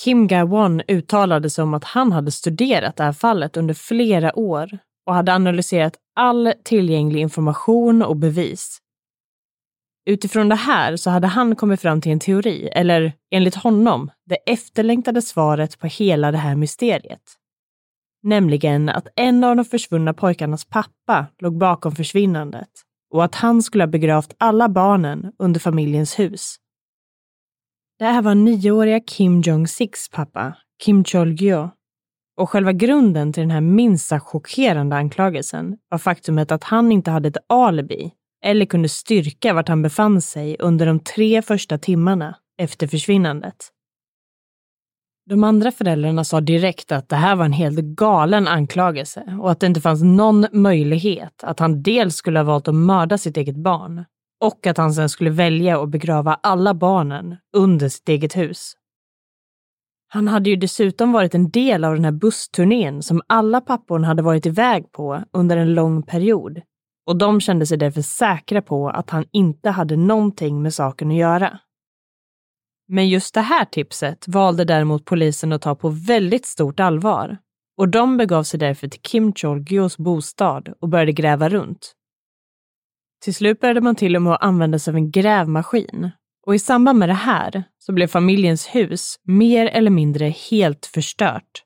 [0.00, 4.78] Kim Ga-won uttalade sig om att han hade studerat det här fallet under flera år
[5.06, 8.78] och hade analyserat all tillgänglig information och bevis.
[10.06, 14.36] Utifrån det här så hade han kommit fram till en teori, eller enligt honom, det
[14.36, 17.22] efterlängtade svaret på hela det här mysteriet.
[18.22, 22.68] Nämligen att en av de försvunna pojkarnas pappa låg bakom försvinnandet
[23.14, 26.56] och att han skulle ha begravt alla barnen under familjens hus.
[27.98, 31.70] Det här var nioåriga Kim Jong-Siks pappa, Kim Chol-gyo.
[32.40, 37.10] Och själva grunden till den här minst sagt chockerande anklagelsen var faktumet att han inte
[37.10, 38.12] hade ett alibi
[38.44, 43.56] eller kunde styrka vart han befann sig under de tre första timmarna efter försvinnandet.
[45.26, 49.60] De andra föräldrarna sa direkt att det här var en helt galen anklagelse och att
[49.60, 53.56] det inte fanns någon möjlighet att han dels skulle ha valt att mörda sitt eget
[53.56, 54.04] barn
[54.40, 58.72] och att han sen skulle välja att begrava alla barnen under sitt eget hus.
[60.08, 64.22] Han hade ju dessutom varit en del av den här bussturnén som alla papporna hade
[64.22, 66.60] varit iväg på under en lång period
[67.06, 71.16] och de kände sig därför säkra på att han inte hade någonting med saken att
[71.16, 71.58] göra.
[72.88, 77.38] Men just det här tipset valde däremot polisen att ta på väldigt stort allvar
[77.76, 81.94] och de begav sig därför till Kim Chol-gyos bostad och började gräva runt.
[83.24, 86.10] Till slut började man till och med att använda sig av en grävmaskin
[86.46, 91.62] och i samband med det här så blev familjens hus mer eller mindre helt förstört.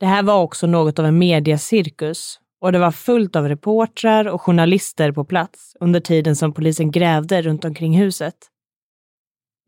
[0.00, 4.42] Det här var också något av en mediacirkus och det var fullt av reportrar och
[4.42, 8.34] journalister på plats under tiden som polisen grävde runt omkring huset.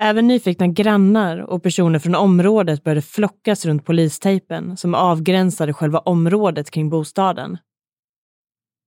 [0.03, 6.71] Även nyfikna grannar och personer från området började flockas runt polistejpen som avgränsade själva området
[6.71, 7.59] kring bostaden.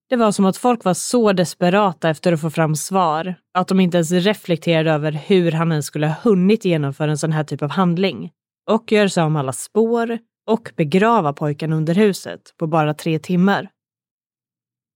[0.10, 3.80] Det var som att folk var så desperata efter att få fram svar att de
[3.80, 7.62] inte ens reflekterade över hur han ens skulle ha hunnit genomföra en sån här typ
[7.62, 8.32] av handling
[8.71, 10.17] och göra sig av med alla spår
[10.49, 13.69] och begrava pojken under huset på bara tre timmar.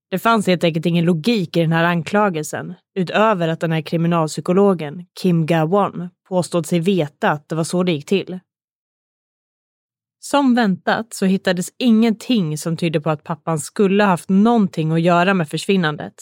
[0.09, 5.05] Det fanns helt enkelt ingen logik i den här anklagelsen, utöver att den här kriminalpsykologen,
[5.21, 8.39] Kim Ga-won, påstod sig veta att det var så det gick till.
[10.19, 15.33] Som väntat så hittades ingenting som tydde på att pappan skulle haft någonting att göra
[15.33, 16.13] med försvinnandet,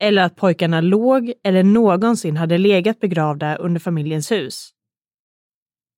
[0.00, 4.70] eller att pojkarna låg eller någonsin hade legat begravda under familjens hus.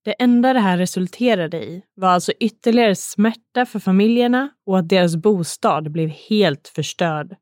[0.05, 5.17] Det enda det här resulterade i var alltså ytterligare smärta för familjerna och att deras
[5.17, 7.37] bostad blev helt förstörd.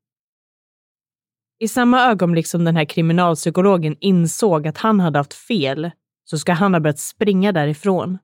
[1.58, 5.90] I samma ögonblick som den här kriminalpsykologen insåg att han hade haft fel
[6.24, 8.18] så ska han ha börjat springa därifrån.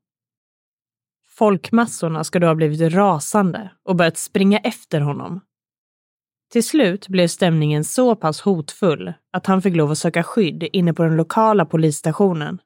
[1.28, 5.40] Folkmassorna ska då ha blivit rasande och börjat springa efter honom.
[6.52, 10.94] Till slut blev stämningen så pass hotfull att han fick lov att söka skydd inne
[10.94, 12.58] på den lokala polisstationen.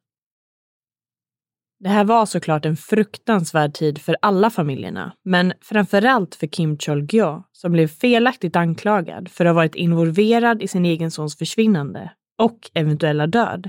[1.82, 7.42] Det här var såklart en fruktansvärd tid för alla familjerna, men framförallt för Kim Chol-gyo
[7.52, 12.70] som blev felaktigt anklagad för att ha varit involverad i sin egen sons försvinnande och
[12.74, 13.68] eventuella död.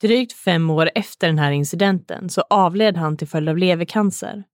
[0.00, 4.44] Drygt fem år efter den här incidenten så avled han till följd av levercancer.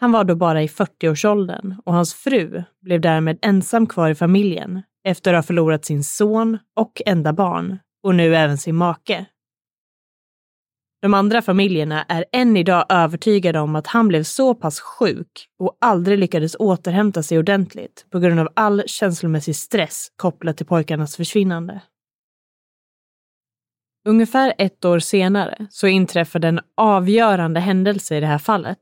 [0.00, 4.82] Han var då bara i 40-årsåldern och hans fru blev därmed ensam kvar i familjen
[5.04, 9.26] efter att ha förlorat sin son och enda barn och nu även sin make.
[11.02, 15.78] De andra familjerna är än idag övertygade om att han blev så pass sjuk och
[15.80, 21.80] aldrig lyckades återhämta sig ordentligt på grund av all känslomässig stress kopplat till pojkarnas försvinnande.
[24.08, 28.78] Ungefär ett år senare så inträffade en avgörande händelse i det här fallet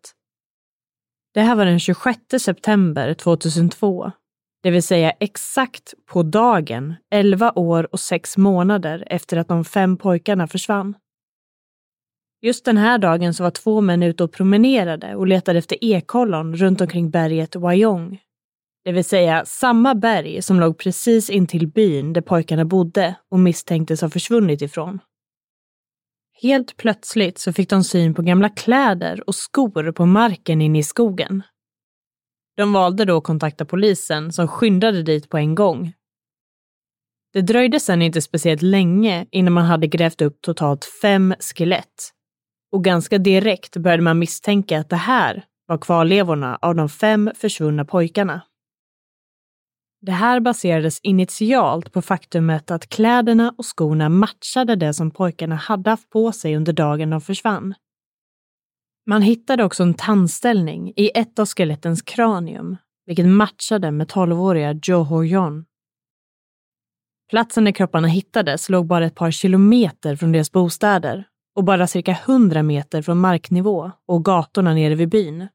[1.34, 4.12] Det här var den 26 september 2002,
[4.62, 9.96] det vill säga exakt på dagen 11 år och 6 månader efter att de fem
[9.96, 10.94] pojkarna försvann.
[12.44, 16.56] Just den här dagen så var två män ute och promenerade och letade efter ekollon
[16.56, 18.20] runt omkring berget Wyong.
[18.84, 24.00] Det vill säga samma berg som låg precis intill byn där pojkarna bodde och misstänktes
[24.00, 24.98] ha försvunnit ifrån.
[26.42, 30.82] Helt plötsligt så fick de syn på gamla kläder och skor på marken inne i
[30.82, 31.42] skogen.
[32.56, 35.92] De valde då att kontakta polisen som skyndade dit på en gång.
[37.32, 42.13] Det dröjde sedan inte speciellt länge innan man hade grävt upp totalt fem skelett.
[42.74, 47.84] Och ganska direkt började man misstänka att det här var kvarlevorna av de fem försvunna
[47.84, 48.40] pojkarna.
[50.00, 55.90] Det här baserades initialt på faktumet att kläderna och skorna matchade det som pojkarna hade
[55.90, 57.74] haft på sig under dagen de försvann.
[59.06, 65.02] Man hittade också en tandställning i ett av skelettens kranium, vilket matchade med 12-åriga Joe
[65.02, 65.64] Horjon.
[67.30, 72.18] Platsen där kropparna hittades låg bara ett par kilometer från deras bostäder och bara cirka
[72.26, 75.48] 100 meter från marknivå och gatorna nere vid byn.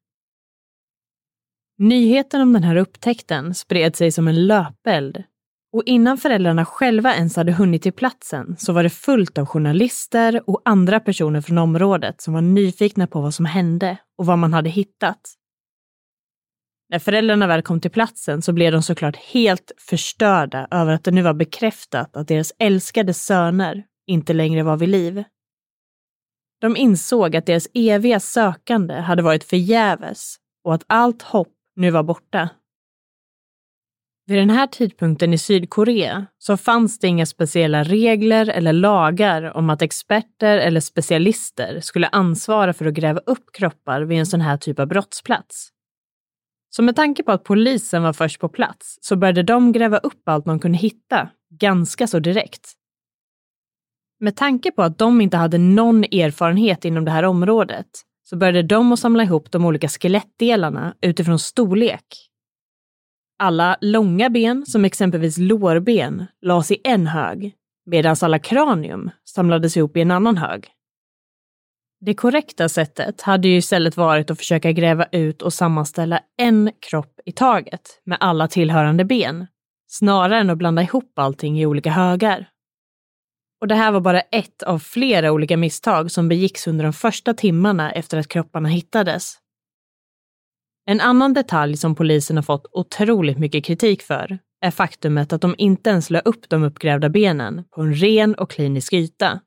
[1.78, 5.24] Nyheten om den här upptäckten spred sig som en löpeld
[5.72, 10.41] och innan föräldrarna själva ens hade hunnit till platsen så var det fullt av journalister
[10.50, 14.54] och andra personer från området som var nyfikna på vad som hände och vad man
[14.54, 15.36] hade hittat.
[16.89, 21.12] När föräldrarna väl kom till platsen så blev de såklart helt förstörda över att det
[21.12, 25.24] nu var bekräftat att deras älskade söner inte längre var vid liv.
[26.62, 32.03] De insåg att deras eviga sökande hade varit förgäves och att allt hopp nu var
[32.03, 32.49] borta.
[34.30, 39.70] Vid den här tidpunkten i Sydkorea så fanns det inga speciella regler eller lagar om
[39.70, 44.57] att experter eller specialister skulle ansvara för att gräva upp kroppar vid en sån här
[44.57, 45.70] typ av brottsplats.
[46.70, 50.30] Så med tanke på att polisen var först på plats så började de gräva upp
[50.30, 52.78] allt de kunde hitta ganska så direkt.
[54.20, 57.88] Med tanke på att de inte hade någon erfarenhet inom det här området
[58.30, 62.05] så började de att samla ihop de olika skelettdelarna utifrån storlek.
[63.39, 67.53] Alla långa ben, som exempelvis lårben, lades i en hög,
[67.86, 70.67] medan alla kranium samlades ihop i en annan hög.
[72.01, 77.20] Det korrekta sättet hade ju istället varit att försöka gräva ut och sammanställa en kropp
[77.26, 79.47] i taget med alla tillhörande ben,
[79.88, 82.49] snarare än att blanda ihop allting i olika högar.
[83.62, 87.34] Och det här var bara ett av flera olika misstag som begicks under de första
[87.34, 89.38] timmarna efter att kropparna hittades.
[90.86, 95.55] En annan detalj som polisen har fått otroligt mycket kritik för är faktumet att de
[95.57, 99.39] inte ens la upp de uppgrävda benen på en ren och klinisk yta.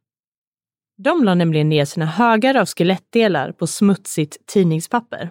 [0.99, 5.31] De la nämligen ner sina högar av skelettdelar på smutsigt tidningspapper.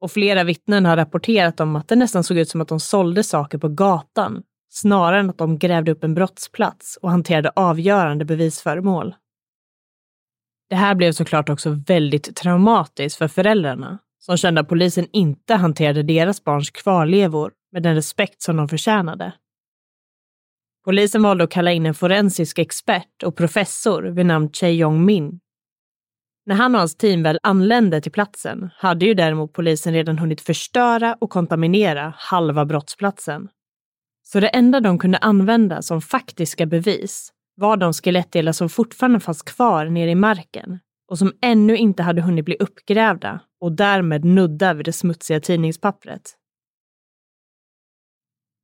[0.00, 3.22] Och flera vittnen har rapporterat om att det nästan såg ut som att de sålde
[3.22, 4.42] saker på gatan
[4.74, 9.14] snarare än att de grävde upp en brottsplats och hanterade avgörande bevisföremål.
[10.68, 16.02] Det här blev såklart också väldigt traumatiskt för föräldrarna som kände att polisen inte hanterade
[16.02, 19.32] deras barns kvarlevor med den respekt som de förtjänade.
[20.84, 25.40] Polisen valde att kalla in en forensisk expert och professor vid namn Che Yong Min.
[26.46, 30.40] När han och hans team väl anlände till platsen hade ju däremot polisen redan hunnit
[30.40, 33.48] förstöra och kontaminera halva brottsplatsen
[34.26, 39.42] så det enda de kunde använda som faktiska bevis var de skelettdelar som fortfarande fanns
[39.42, 40.78] kvar nere i marken
[41.10, 46.34] och som ännu inte hade hunnit bli uppgrävda och därmed nudda vid det smutsiga tidningspappret.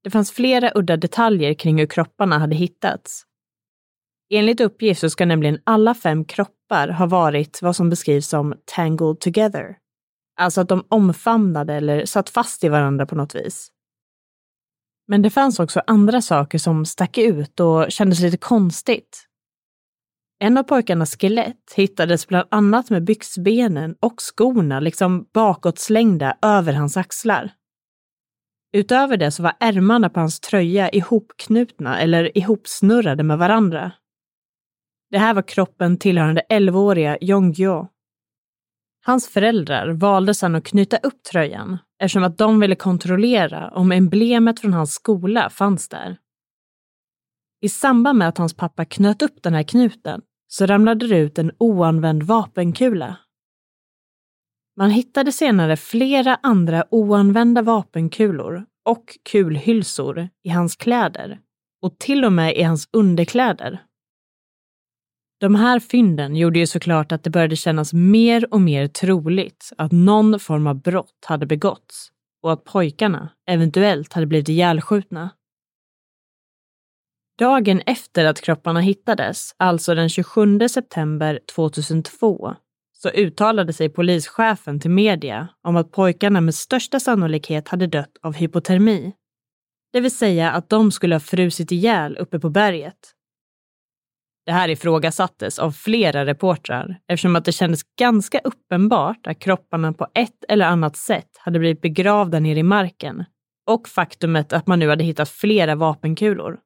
[0.05, 3.23] Det fanns flera udda detaljer kring hur kropparna hade hittats.
[4.31, 9.21] Enligt uppgift så ska nämligen alla fem kroppar ha varit vad som beskrivs som tangled
[9.21, 9.77] together.
[10.37, 13.71] Alltså att de omfamnade eller satt fast i varandra på något vis.
[15.11, 19.27] Men det fanns också andra saker som stack ut och kändes lite konstigt.
[20.41, 26.97] En av pojkarnas skelett hittades bland annat med byxbenen och skorna liksom bakåtslängda över hans
[26.97, 27.53] axlar.
[28.73, 33.93] Utöver det så var ärmarna på hans tröja ihopknutna eller ihopsnurrade med varandra.
[35.11, 37.89] Det här var kroppen tillhörande 11-åriga Jonggyo.
[39.05, 44.61] Hans föräldrar valde sedan att knyta upp tröjan eftersom att de ville kontrollera om emblemet
[44.61, 46.17] från hans skola fanns där.
[47.61, 51.39] I samband med att hans pappa knöt upp den här knuten så ramlade det ut
[51.39, 53.17] en oanvänd vapenkula.
[54.77, 61.41] Man hittade senare flera andra oanvända vapenkulor och kulhylsor i hans kläder
[61.83, 63.83] och till och med i hans underkläder.
[65.41, 69.93] De här fynden gjorde ju såklart att det började kännas mer och mer troligt att
[69.93, 72.09] någon form av brott hade begåtts
[72.43, 75.31] och att pojkarna eventuellt hade blivit ihjälskjutna.
[77.39, 82.55] Dagen efter att kropparna hittades, alltså den 27 september 2002,
[82.93, 88.35] så uttalade sig polischefen till media om att pojkarna med största sannolikhet hade dött av
[88.35, 89.13] hypotermi.
[89.93, 93.15] Det vill säga att de skulle ha frusit ihjäl uppe på berget.
[94.47, 100.07] Det här ifrågasattes av flera reportrar eftersom att det kändes ganska uppenbart att kropparna på
[100.15, 103.25] ett eller annat sätt hade blivit begravda nere i marken
[103.67, 106.59] och faktumet att man nu hade hittat flera vapenkulor.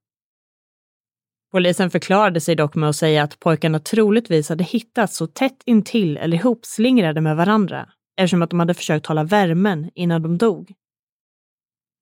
[1.52, 6.16] Polisen förklarade sig dock med att säga att pojkarna troligtvis hade hittats så tätt intill
[6.16, 10.74] eller ihopslingrade med varandra eftersom att de hade försökt hålla värmen innan de dog.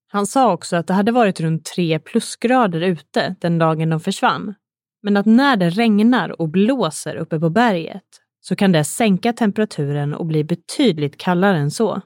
[0.08, 4.54] Han sa också att det hade varit runt tre plusgrader ute den dagen de försvann,
[5.03, 8.03] men att när det regnar och blåser uppe på berget
[8.40, 12.03] så kan det sänka temperaturen och bli betydligt kallare än så.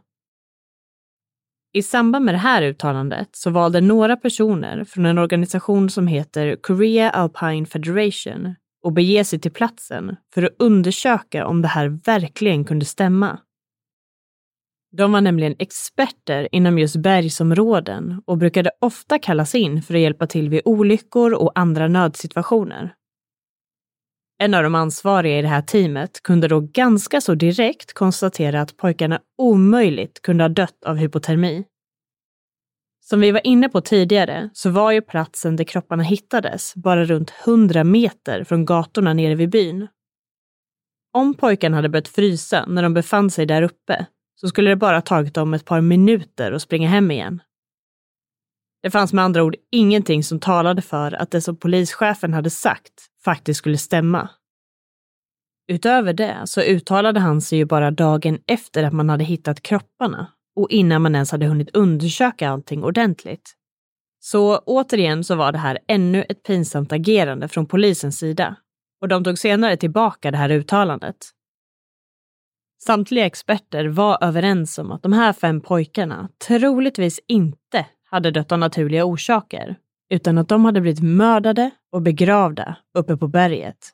[1.73, 6.57] I samband med det här uttalandet så valde några personer från en organisation som heter
[6.57, 8.55] Korea Alpine Federation
[8.87, 13.39] att bege sig till platsen för att undersöka om det här verkligen kunde stämma.
[14.97, 20.27] De var nämligen experter inom just bergsområden och brukade ofta kallas in för att hjälpa
[20.27, 22.95] till vid olyckor och andra nödsituationer.
[24.39, 28.77] En av de ansvariga i det här teamet kunde då ganska så direkt konstatera att
[28.77, 31.65] pojkarna omöjligt kunde ha dött av hypotermi.
[33.01, 37.33] Som vi var inne på tidigare så var ju platsen där kropparna hittades bara runt
[37.47, 39.89] 100 meter från gatorna nere vid byn.
[41.13, 44.07] Om pojkarna hade börjat frysa när de befann sig där uppe
[44.41, 47.43] så skulle det bara tagit dem ett par minuter att springa hem igen.
[48.83, 52.93] Det fanns med andra ord ingenting som talade för att det som polischefen hade sagt
[53.25, 54.29] faktiskt skulle stämma.
[55.69, 60.33] Utöver det så uttalade han sig ju bara dagen efter att man hade hittat kropparna
[60.57, 63.55] och innan man ens hade hunnit undersöka allting ordentligt.
[64.21, 68.57] Så återigen så var det här ännu ett pinsamt agerande från polisens sida
[69.01, 71.17] och de tog senare tillbaka det här uttalandet.
[72.79, 78.59] Samtliga experter var överens om att de här fem pojkarna troligtvis inte hade dött av
[78.59, 79.77] naturliga orsaker,
[80.11, 83.93] utan att de hade blivit mördade och begravda uppe på berget.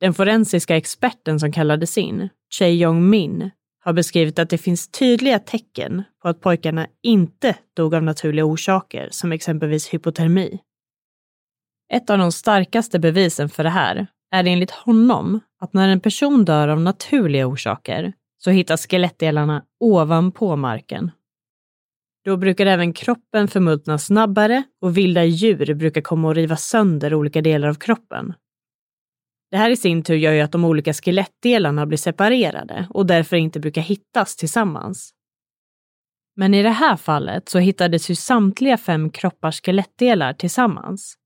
[0.00, 5.38] Den forensiska experten som kallades in, Chei Yong Min, har beskrivit att det finns tydliga
[5.38, 10.58] tecken på att pojkarna inte dog av naturliga orsaker, som exempelvis hypotermi.
[11.92, 16.00] Ett av de starkaste bevisen för det här är det enligt honom att när en
[16.00, 21.10] person dör av naturliga orsaker så hittas skelettdelarna ovanpå marken.
[22.24, 27.40] Då brukar även kroppen förmultna snabbare och vilda djur brukar komma och riva sönder olika
[27.40, 28.34] delar av kroppen.
[29.50, 33.36] Det här i sin tur gör ju att de olika skelettdelarna blir separerade och därför
[33.36, 35.10] inte brukar hittas tillsammans.
[36.36, 41.18] Men i det här fallet så hittades ju samtliga fem kroppars skelettdelar tillsammans.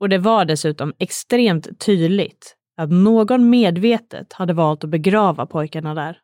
[0.00, 6.18] Och det var dessutom extremt tydligt att någon medvetet hade valt att begrava pojkarna där.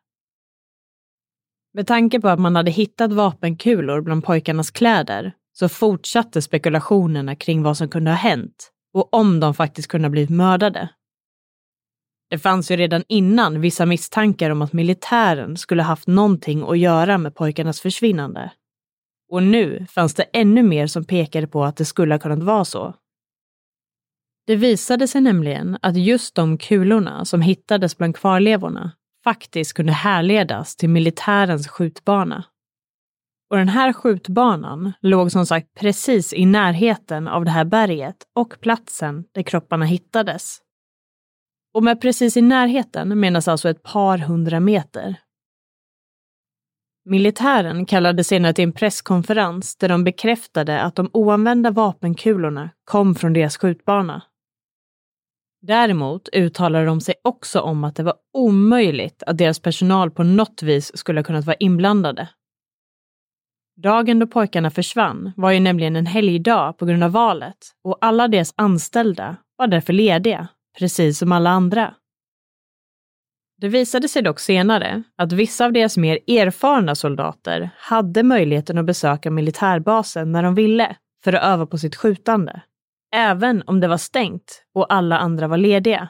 [1.73, 7.63] Med tanke på att man hade hittat vapenkulor bland pojkarnas kläder så fortsatte spekulationerna kring
[7.63, 10.89] vad som kunde ha hänt och om de faktiskt kunde ha blivit mördade.
[12.29, 17.17] Det fanns ju redan innan vissa misstankar om att militären skulle haft någonting att göra
[17.17, 18.51] med pojkarnas försvinnande.
[19.29, 22.65] Och nu fanns det ännu mer som pekade på att det skulle ha kunnat vara
[22.65, 22.93] så.
[24.47, 28.91] Det visade sig nämligen att just de kulorna som hittades bland kvarlevorna
[29.23, 32.43] faktiskt kunde härledas till militärens skjutbana.
[33.49, 38.61] Och den här skjutbanan låg som sagt precis i närheten av det här berget och
[38.61, 40.59] platsen där kropparna hittades.
[41.73, 45.15] Och med precis i närheten menas alltså ett par hundra meter.
[47.05, 53.33] Militären kallade senare till en presskonferens där de bekräftade att de oanvända vapenkulorna kom från
[53.33, 54.21] deras skjutbana.
[55.67, 60.63] Däremot uttalade de sig också om att det var omöjligt att deras personal på något
[60.63, 62.29] vis skulle ha kunnat vara inblandade.
[63.81, 68.27] Dagen då pojkarna försvann var ju nämligen en helgdag på grund av valet och alla
[68.27, 70.47] deras anställda var därför lediga
[70.79, 71.93] precis som alla andra.
[73.61, 78.85] Det visade sig dock senare att vissa av deras mer erfarna soldater hade möjligheten att
[78.85, 82.61] besöka militärbasen när de ville för att öva på sitt skjutande,
[83.15, 86.09] även om det var stängt och alla andra var lediga.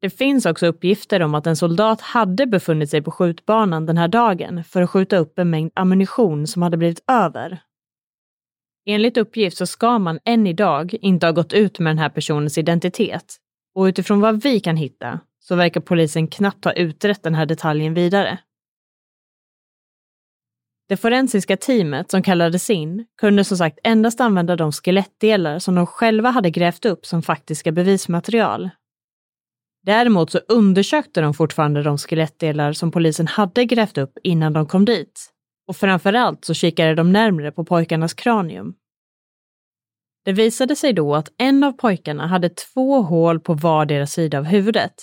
[0.00, 4.08] Det finns också uppgifter om att en soldat hade befunnit sig på skjutbanan den här
[4.08, 7.60] dagen för att skjuta upp en mängd ammunition som hade blivit över
[8.88, 12.58] Enligt uppgift så ska man än idag inte ha gått ut med den här personens
[12.58, 13.36] identitet
[13.74, 17.94] och utifrån vad vi kan hitta så verkar polisen knappt ha utrett den här detaljen
[17.94, 18.38] vidare.
[20.88, 25.86] Det forensiska teamet som kallades in kunde som sagt endast använda de skelettdelar som de
[25.86, 28.70] själva hade grävt upp som faktiska bevismaterial.
[29.82, 34.84] Däremot så undersökte de fortfarande de skelettdelar som polisen hade grävt upp innan de kom
[34.84, 35.32] dit.
[35.68, 38.74] Och framförallt så kikade de närmre på pojkarnas kranium.
[40.24, 44.44] Det visade sig då att en av pojkarna hade två hål på vardera sida av
[44.44, 44.94] huvudet.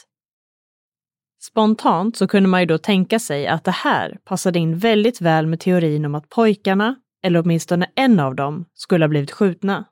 [1.46, 5.48] Spontant så kunde man ju då tänka sig att det här passade in väldigt väl
[5.48, 9.86] med teorin om att pojkarna, eller åtminstone en av dem, skulle ha blivit skjutna.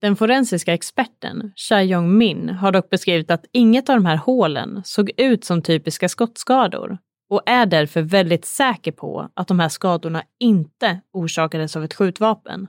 [0.00, 4.82] Den forensiska experten, Chai Yong Min, har dock beskrivit att inget av de här hålen
[4.84, 6.98] såg ut som typiska skottskador
[7.30, 12.66] och är därför väldigt säker på att de här skadorna inte orsakades av ett skjutvapen.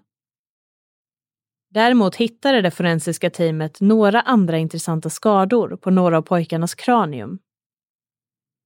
[1.69, 7.39] Däremot hittade det forensiska teamet några andra intressanta skador på några av pojkarnas kranium.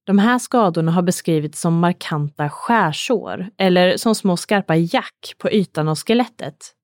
[0.06, 5.88] De här skadorna har beskrivits som markanta skärsår eller som små skarpa jack på ytan
[5.88, 6.76] av skelettet.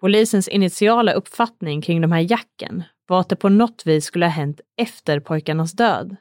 [0.00, 4.30] Polisens initiala uppfattning kring de här jacken var att det på något vis skulle ha
[4.30, 6.16] hänt efter pojkarnas död.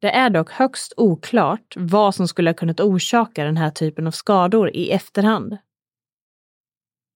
[0.00, 4.10] Det är dock högst oklart vad som skulle ha kunnat orsaka den här typen av
[4.10, 5.58] skador i efterhand.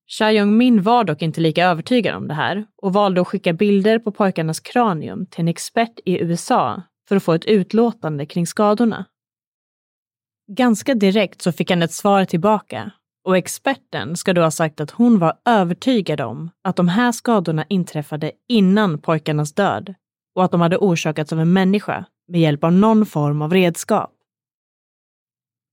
[0.07, 3.99] Cha Yong-min var dock inte lika övertygad om det här och valde att skicka bilder
[3.99, 9.05] på pojkarnas kranium till en expert i USA för att få ett utlåtande kring skadorna.
[10.53, 12.91] Ganska direkt så fick han ett svar tillbaka
[13.25, 17.65] och experten ska då ha sagt att hon var övertygad om att de här skadorna
[17.69, 19.95] inträffade innan pojkarnas död
[20.35, 24.14] och att de hade orsakats av en människa med hjälp av någon form av redskap.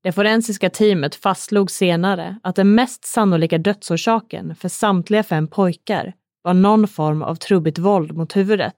[0.04, 6.54] Det forensiska teamet fastslog senare att den mest sannolika dödsorsaken för samtliga fem pojkar var
[6.54, 8.76] någon form av trubbigt våld mot huvudet.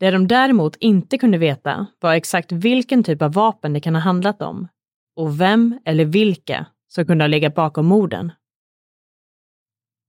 [0.00, 4.02] Det de däremot inte kunde veta var exakt vilken typ av vapen det kan ha
[4.02, 4.68] handlat om
[5.16, 8.32] och vem eller vilka som kunde ha legat bakom morden.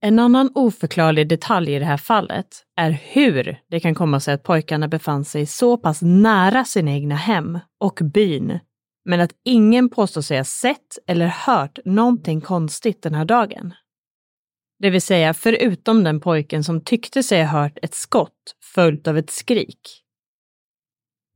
[0.00, 4.42] En annan oförklarlig detalj i det här fallet är hur det kan komma sig att
[4.42, 8.58] pojkarna befann sig så pass nära sina egna hem och byn
[9.08, 13.74] men att ingen påstår sig ha sett eller hört någonting konstigt den här dagen.
[14.78, 19.18] Det vill säga förutom den pojken som tyckte sig ha hört ett skott följt av
[19.18, 19.80] ett skrik.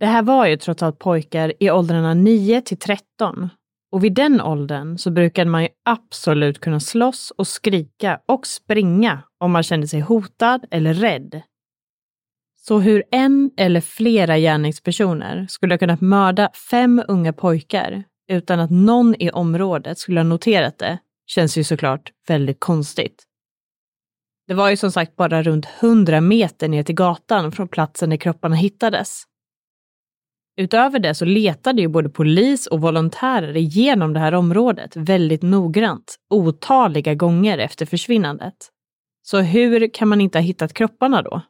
[0.00, 3.50] Det här var ju trots allt pojkar i åldrarna 9 till 13
[3.92, 9.22] och vid den åldern så brukade man ju absolut kunna slåss och skrika och springa
[9.38, 11.42] om man kände sig hotad eller rädd.
[12.64, 18.70] Så hur en eller flera gärningspersoner skulle ha kunnat mörda fem unga pojkar utan att
[18.70, 23.24] någon i området skulle ha noterat det känns ju såklart väldigt konstigt.
[24.46, 28.16] Det var ju som sagt bara runt 100 meter ner till gatan från platsen där
[28.16, 29.22] kropparna hittades.
[30.56, 36.16] Utöver det så letade ju både polis och volontärer igenom det här området väldigt noggrant,
[36.30, 38.54] otaliga gånger efter försvinnandet.
[39.22, 41.42] Så hur kan man inte ha hittat kropparna då?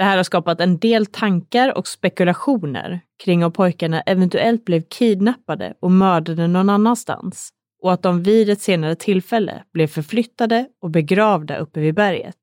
[0.00, 5.74] Det här har skapat en del tankar och spekulationer kring om pojkarna eventuellt blev kidnappade
[5.80, 7.50] och mördade någon annanstans
[7.82, 12.36] och att de vid ett senare tillfälle blev förflyttade och begravda uppe vid berget.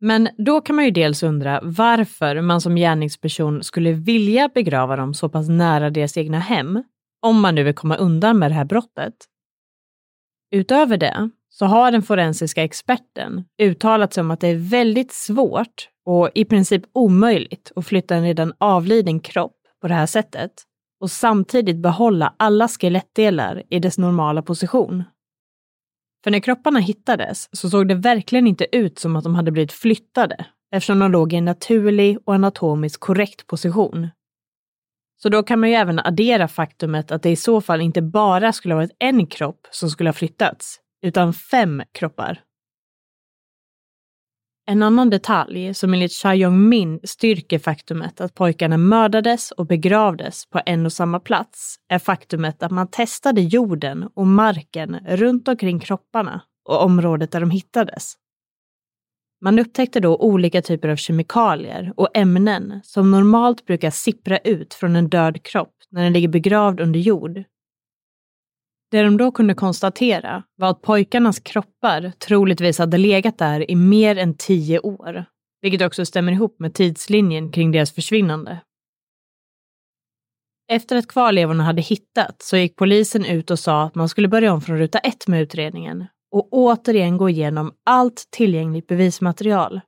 [0.00, 5.14] Men då kan man ju dels undra varför man som gärningsperson skulle vilja begrava dem
[5.14, 6.82] så pass nära deras egna hem,
[7.22, 9.14] om man nu vill komma undan med det här brottet.
[10.50, 15.88] Utöver det så har den forensiska experten uttalat sig om att det är väldigt svårt
[16.08, 20.52] och i princip omöjligt att flytta en redan avliden kropp på det här sättet
[21.00, 25.04] och samtidigt behålla alla skelettdelar i dess normala position.
[26.24, 29.72] För när kropparna hittades så såg det verkligen inte ut som att de hade blivit
[29.72, 34.08] flyttade eftersom de låg i en naturlig och anatomiskt korrekt position.
[35.22, 38.52] Så då kan man ju även addera faktumet att det i så fall inte bara
[38.52, 42.42] skulle ha varit en kropp som skulle ha flyttats, utan fem kroppar.
[44.70, 50.60] En annan detalj som enligt Cha Yong-min styrker faktumet att pojkarna mördades och begravdes på
[50.66, 56.42] en och samma plats är faktumet att man testade jorden och marken runt omkring kropparna
[56.64, 58.14] och området där de hittades.
[59.40, 64.96] Man upptäckte då olika typer av kemikalier och ämnen som normalt brukar sippra ut från
[64.96, 67.44] en död kropp när den ligger begravd under jord
[68.90, 74.18] det de då kunde konstatera var att pojkarnas kroppar troligtvis hade legat där i mer
[74.18, 75.24] än tio år,
[75.60, 78.60] vilket också stämmer ihop med tidslinjen kring deras försvinnande.
[80.70, 84.52] Efter att kvarlevorna hade hittats så gick polisen ut och sa att man skulle börja
[84.52, 89.80] om från ruta ett med utredningen och återigen gå igenom allt tillgängligt bevismaterial.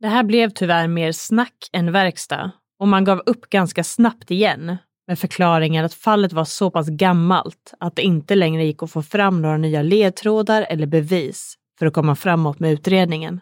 [0.00, 4.76] Det här blev tyvärr mer snack än verkstad och man gav upp ganska snabbt igen
[5.10, 9.02] med förklaringen att fallet var så pass gammalt att det inte längre gick att få
[9.02, 13.40] fram några nya ledtrådar eller bevis för att komma framåt med utredningen.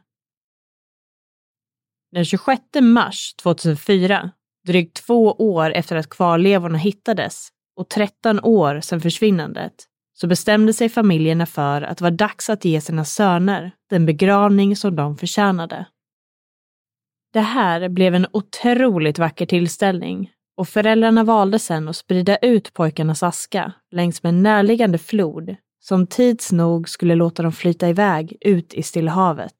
[2.12, 4.30] Den 26 mars 2004,
[4.66, 9.74] drygt två år efter att kvarlevorna hittades och 13 år sedan försvinnandet,
[10.14, 14.76] så bestämde sig familjerna för att det var dags att ge sina söner den begravning
[14.76, 15.86] som de förtjänade.
[17.32, 23.22] Det här blev en otroligt vacker tillställning och föräldrarna valde sedan att sprida ut pojkarnas
[23.22, 28.74] aska längs med en närliggande flod som tids nog skulle låta dem flyta iväg ut
[28.74, 29.54] i Stilla havet.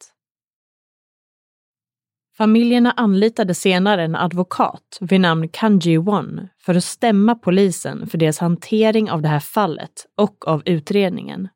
[2.37, 8.39] Familjerna anlitade senare en advokat vid namn Kanji Won för att stämma polisen för deras
[8.39, 11.49] hantering av det här fallet och av utredningen.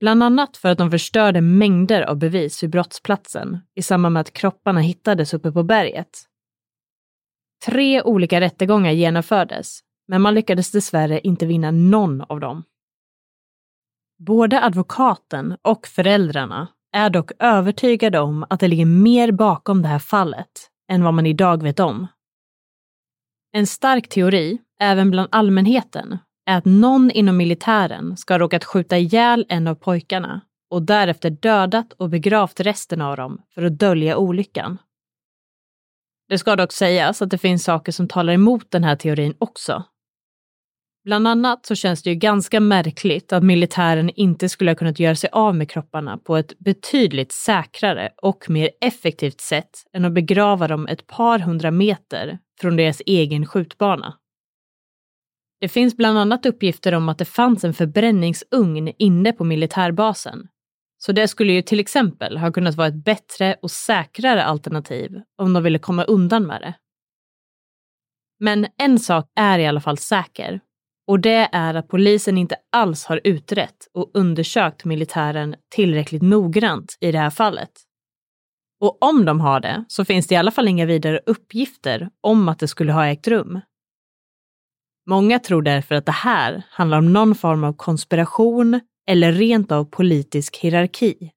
[0.00, 4.32] Bland annat för att de förstörde mängder av bevis vid brottsplatsen i samband med att
[4.32, 6.28] kropparna hittades uppe på berget.
[7.66, 12.64] Tre olika rättegångar genomfördes, men man lyckades dessvärre inte vinna någon av dem.
[14.18, 19.98] Både advokaten och föräldrarna är dock övertygade om att det ligger mer bakom det här
[19.98, 22.06] fallet än vad man idag vet om.
[23.52, 28.98] En stark teori, även bland allmänheten, är att någon inom militären ska ha råkat skjuta
[28.98, 30.40] ihjäl en av pojkarna
[30.70, 34.78] och därefter dödat och begravt resten av dem för att dölja olyckan.
[36.28, 39.84] Det ska dock sägas att det finns saker som talar emot den här teorin också.
[41.04, 45.14] Bland annat så känns det ju ganska märkligt att militären inte skulle ha kunnat göra
[45.14, 50.68] sig av med kropparna på ett betydligt säkrare och mer effektivt sätt än att begrava
[50.68, 54.14] dem ett par hundra meter från deras egen skjutbana.
[55.60, 60.48] Det finns bland annat uppgifter om att det fanns en förbränningsugn inne på militärbasen.
[60.98, 65.52] Så det skulle ju till exempel ha kunnat vara ett bättre och säkrare alternativ om
[65.52, 66.74] de ville komma undan med det.
[68.40, 70.60] Men en sak är i alla fall säker
[71.06, 77.12] och det är att polisen inte alls har utrett och undersökt militären tillräckligt noggrant i
[77.12, 77.70] det här fallet.
[78.80, 82.48] Och om de har det så finns det i alla fall inga vidare uppgifter om
[82.48, 83.60] att det skulle ha ägt rum.
[85.06, 89.84] Många tror därför att det här handlar om någon form av konspiration eller rent av
[89.84, 91.30] politisk hierarki.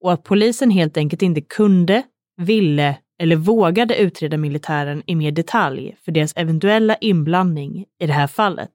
[0.00, 2.02] Och att polisen helt enkelt inte kunde,
[2.36, 8.26] ville eller vågade utreda militären i mer detalj för deras eventuella inblandning i det här
[8.26, 8.72] fallet.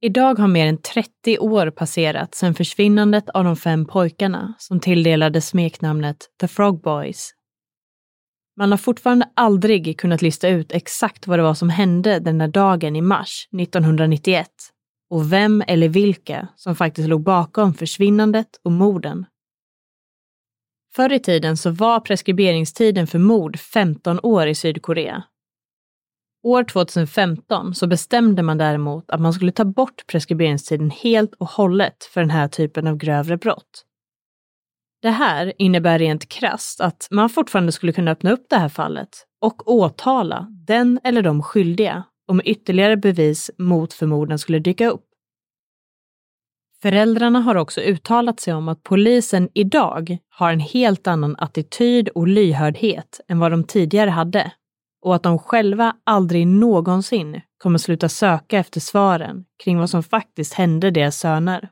[0.00, 5.48] Idag har mer än 30 år passerat sedan försvinnandet av de fem pojkarna som tilldelades
[5.48, 7.30] smeknamnet The Frog Boys.
[8.56, 12.48] Man har fortfarande aldrig kunnat lista ut exakt vad det var som hände den där
[12.48, 14.48] dagen i mars 1991
[15.10, 19.26] och vem eller vilka som faktiskt låg bakom försvinnandet och morden.
[20.94, 25.24] Förr i tiden så var preskriberingstiden för mord 15 år i Sydkorea.
[26.42, 32.04] År 2015 så bestämde man däremot att man skulle ta bort preskriberingstiden helt och hållet
[32.04, 33.84] för den här typen av grövre brott.
[35.02, 39.26] Det här innebär rent krast att man fortfarande skulle kunna öppna upp det här fallet
[39.40, 45.02] och åtala den eller de skyldiga om ytterligare bevis mot förmodan skulle dyka upp.
[46.82, 52.28] Föräldrarna har också uttalat sig om att polisen idag har en helt annan attityd och
[52.28, 54.52] lyhördhet än vad de tidigare hade
[55.02, 60.54] och att de själva aldrig någonsin kommer sluta söka efter svaren kring vad som faktiskt
[60.54, 61.68] hände deras söner.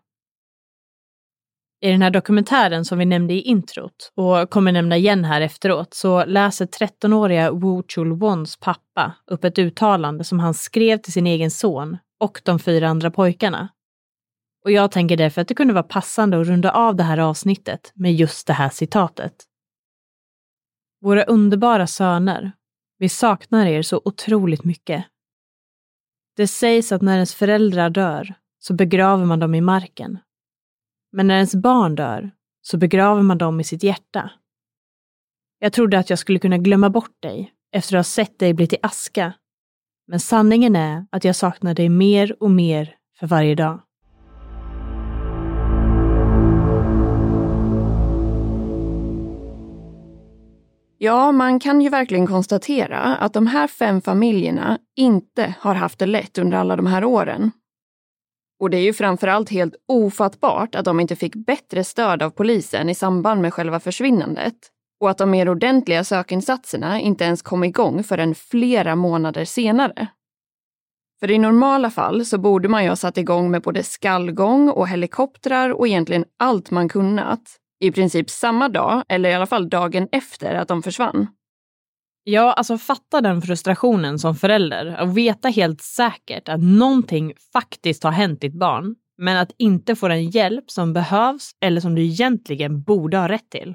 [1.84, 5.94] I den här dokumentären som vi nämnde i introt och kommer nämna igen här efteråt
[5.94, 11.50] så läser 13-åriga Wu Chul-wons pappa upp ett uttalande som han skrev till sin egen
[11.50, 13.68] son och de fyra andra pojkarna.
[14.64, 17.92] Och jag tänker därför att det kunde vara passande att runda av det här avsnittet
[17.94, 19.34] med just det här citatet.
[21.00, 22.52] Våra underbara söner,
[22.98, 25.04] vi saknar er så otroligt mycket.
[26.36, 30.18] Det sägs att när ens föräldrar dör så begraver man dem i marken
[31.14, 32.30] men när ens barn dör
[32.62, 34.30] så begraver man dem i sitt hjärta.
[35.58, 38.66] Jag trodde att jag skulle kunna glömma bort dig efter att ha sett dig bli
[38.66, 39.32] till aska.
[40.06, 43.80] Men sanningen är att jag saknar dig mer och mer för varje dag.
[50.98, 56.06] Ja, man kan ju verkligen konstatera att de här fem familjerna inte har haft det
[56.06, 57.50] lätt under alla de här åren.
[58.64, 62.88] Och det är ju framförallt helt ofattbart att de inte fick bättre stöd av polisen
[62.88, 64.54] i samband med själva försvinnandet
[65.00, 70.08] och att de mer ordentliga sökinsatserna inte ens kom igång förrän flera månader senare.
[71.20, 74.88] För i normala fall så borde man ju ha satt igång med både skallgång och
[74.88, 77.42] helikoptrar och egentligen allt man kunnat.
[77.80, 81.26] I princip samma dag, eller i alla fall dagen efter att de försvann.
[82.26, 88.10] Ja, alltså fatta den frustrationen som förälder att veta helt säkert att någonting faktiskt har
[88.10, 92.82] hänt ditt barn, men att inte få den hjälp som behövs eller som du egentligen
[92.82, 93.74] borde ha rätt till.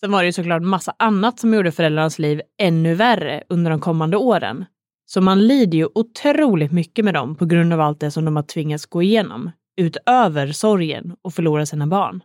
[0.00, 3.80] Sen var det ju såklart massa annat som gjorde föräldrarnas liv ännu värre under de
[3.80, 4.64] kommande åren.
[5.06, 8.36] Så man lider ju otroligt mycket med dem på grund av allt det som de
[8.36, 12.22] har tvingats gå igenom, utöver sorgen och förlora sina barn.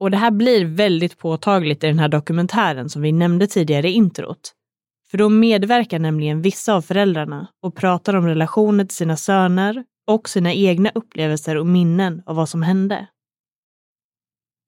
[0.00, 3.92] Och det här blir väldigt påtagligt i den här dokumentären som vi nämnde tidigare i
[3.92, 4.52] introt.
[5.10, 10.28] För då medverkar nämligen vissa av föräldrarna och pratar om relationer till sina söner och
[10.28, 13.06] sina egna upplevelser och minnen av vad som hände.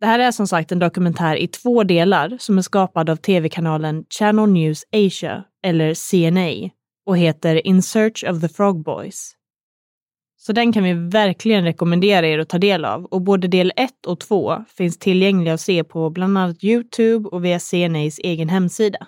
[0.01, 4.05] Det här är som sagt en dokumentär i två delar som är skapad av tv-kanalen
[4.19, 6.71] Channel News Asia, eller CNA,
[7.07, 9.36] och heter In Search of the Frog Boys.
[10.47, 14.07] Så den kan vi verkligen rekommendera er att ta del av och både del 1
[14.07, 18.99] och 2 finns tillgängliga att se på bland annat Youtube och via CNAs egen hemsida.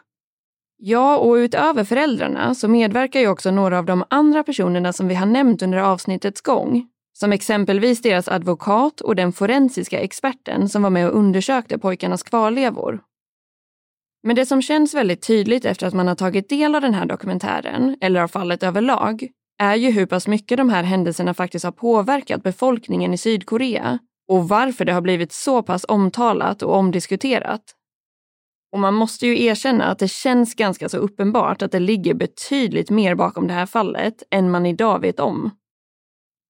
[0.79, 5.15] Ja, och utöver föräldrarna så medverkar ju också några av de andra personerna som vi
[5.15, 6.87] har nämnt under avsnittets gång.
[7.13, 13.01] Som exempelvis deras advokat och den forensiska experten som var med och undersökte pojkarnas kvarlevor.
[14.23, 17.07] Men det som känns väldigt tydligt efter att man har tagit del av den här
[17.07, 19.29] dokumentären, eller av fallet överlag,
[19.59, 23.99] är ju hur pass mycket de här händelserna faktiskt har påverkat befolkningen i Sydkorea
[24.29, 27.63] och varför det har blivit så pass omtalat och omdiskuterat.
[28.73, 32.91] Och man måste ju erkänna att det känns ganska så uppenbart att det ligger betydligt
[32.91, 35.51] mer bakom det här fallet än man idag vet om.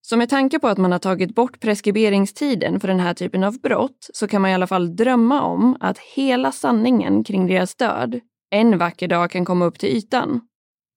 [0.03, 3.61] Så med tanke på att man har tagit bort preskriberingstiden för den här typen av
[3.61, 8.21] brott så kan man i alla fall drömma om att hela sanningen kring deras död
[8.51, 10.41] en vacker dag kan komma upp till ytan.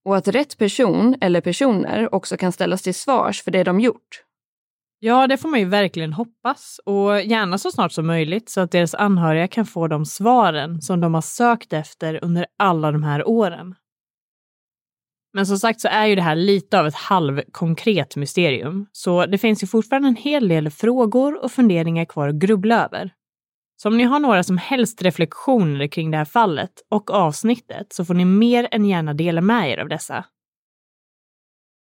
[0.06, 4.24] Och att rätt person eller personer också kan ställas till svars för det de gjort.
[5.00, 8.72] Ja, det får man ju verkligen hoppas och gärna så snart som möjligt så att
[8.72, 13.28] deras anhöriga kan få de svaren som de har sökt efter under alla de här
[13.28, 13.76] åren.
[15.34, 19.38] Men som sagt så är ju det här lite av ett halvkonkret mysterium, så det
[19.38, 23.14] finns ju fortfarande en hel del frågor och funderingar kvar att grubbla över.
[23.82, 28.06] Så om ni har några som helst reflektioner kring det här fallet och avsnittet så
[28.06, 30.26] får ni mer än gärna dela med er av dessa.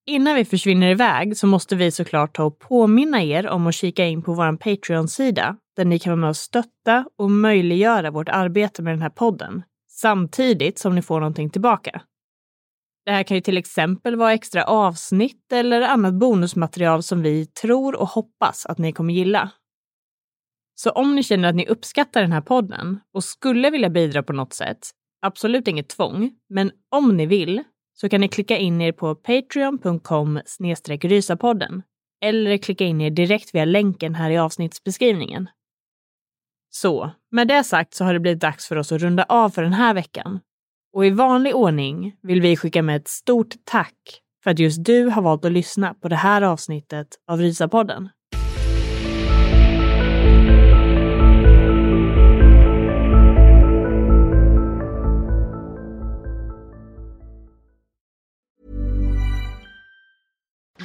[0.08, 4.06] Innan vi försvinner iväg så måste vi såklart ta och påminna er om att kika
[4.06, 8.82] in på vår Patreon-sida där ni kan vara med och stötta och möjliggöra vårt arbete
[8.82, 12.02] med den här podden samtidigt som ni får någonting tillbaka.
[13.06, 17.96] Det här kan ju till exempel vara extra avsnitt eller annat bonusmaterial som vi tror
[17.96, 19.52] och hoppas att ni kommer gilla.
[20.80, 24.34] Så om ni känner att ni uppskattar den här podden och skulle vilja bidra på
[24.34, 24.78] något sätt,
[25.22, 27.64] absolut inget tvång, men om ni vill
[27.94, 30.42] så kan ni klicka in er på patreon.com
[31.02, 31.84] rysapodden
[32.22, 35.50] eller klicka in er direkt via länken här i avsnittsbeskrivningen.
[36.70, 39.64] Så, med det sagt så har det blivit dags för oss att runda av för
[39.64, 40.40] den här veckan.
[40.94, 45.06] Och i vanlig ordning vill vi skicka med ett stort tack för att just du
[45.06, 48.10] har valt att lyssna på det här avsnittet av Rysapodden.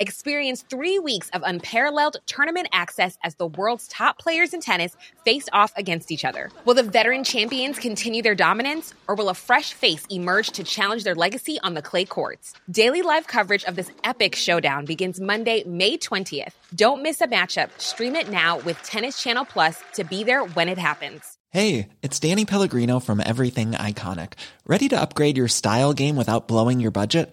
[0.00, 5.48] Experience three weeks of unparalleled tournament access as the world's top players in tennis face
[5.52, 6.50] off against each other.
[6.64, 11.04] Will the veteran champions continue their dominance, or will a fresh face emerge to challenge
[11.04, 12.54] their legacy on the clay courts?
[12.68, 16.52] Daily live coverage of this epic showdown begins Monday, May 20th.
[16.74, 17.70] Don't miss a matchup.
[17.78, 21.38] Stream it now with Tennis Channel Plus to be there when it happens.
[21.50, 24.32] Hey, it's Danny Pellegrino from Everything Iconic.
[24.66, 27.32] Ready to upgrade your style game without blowing your budget?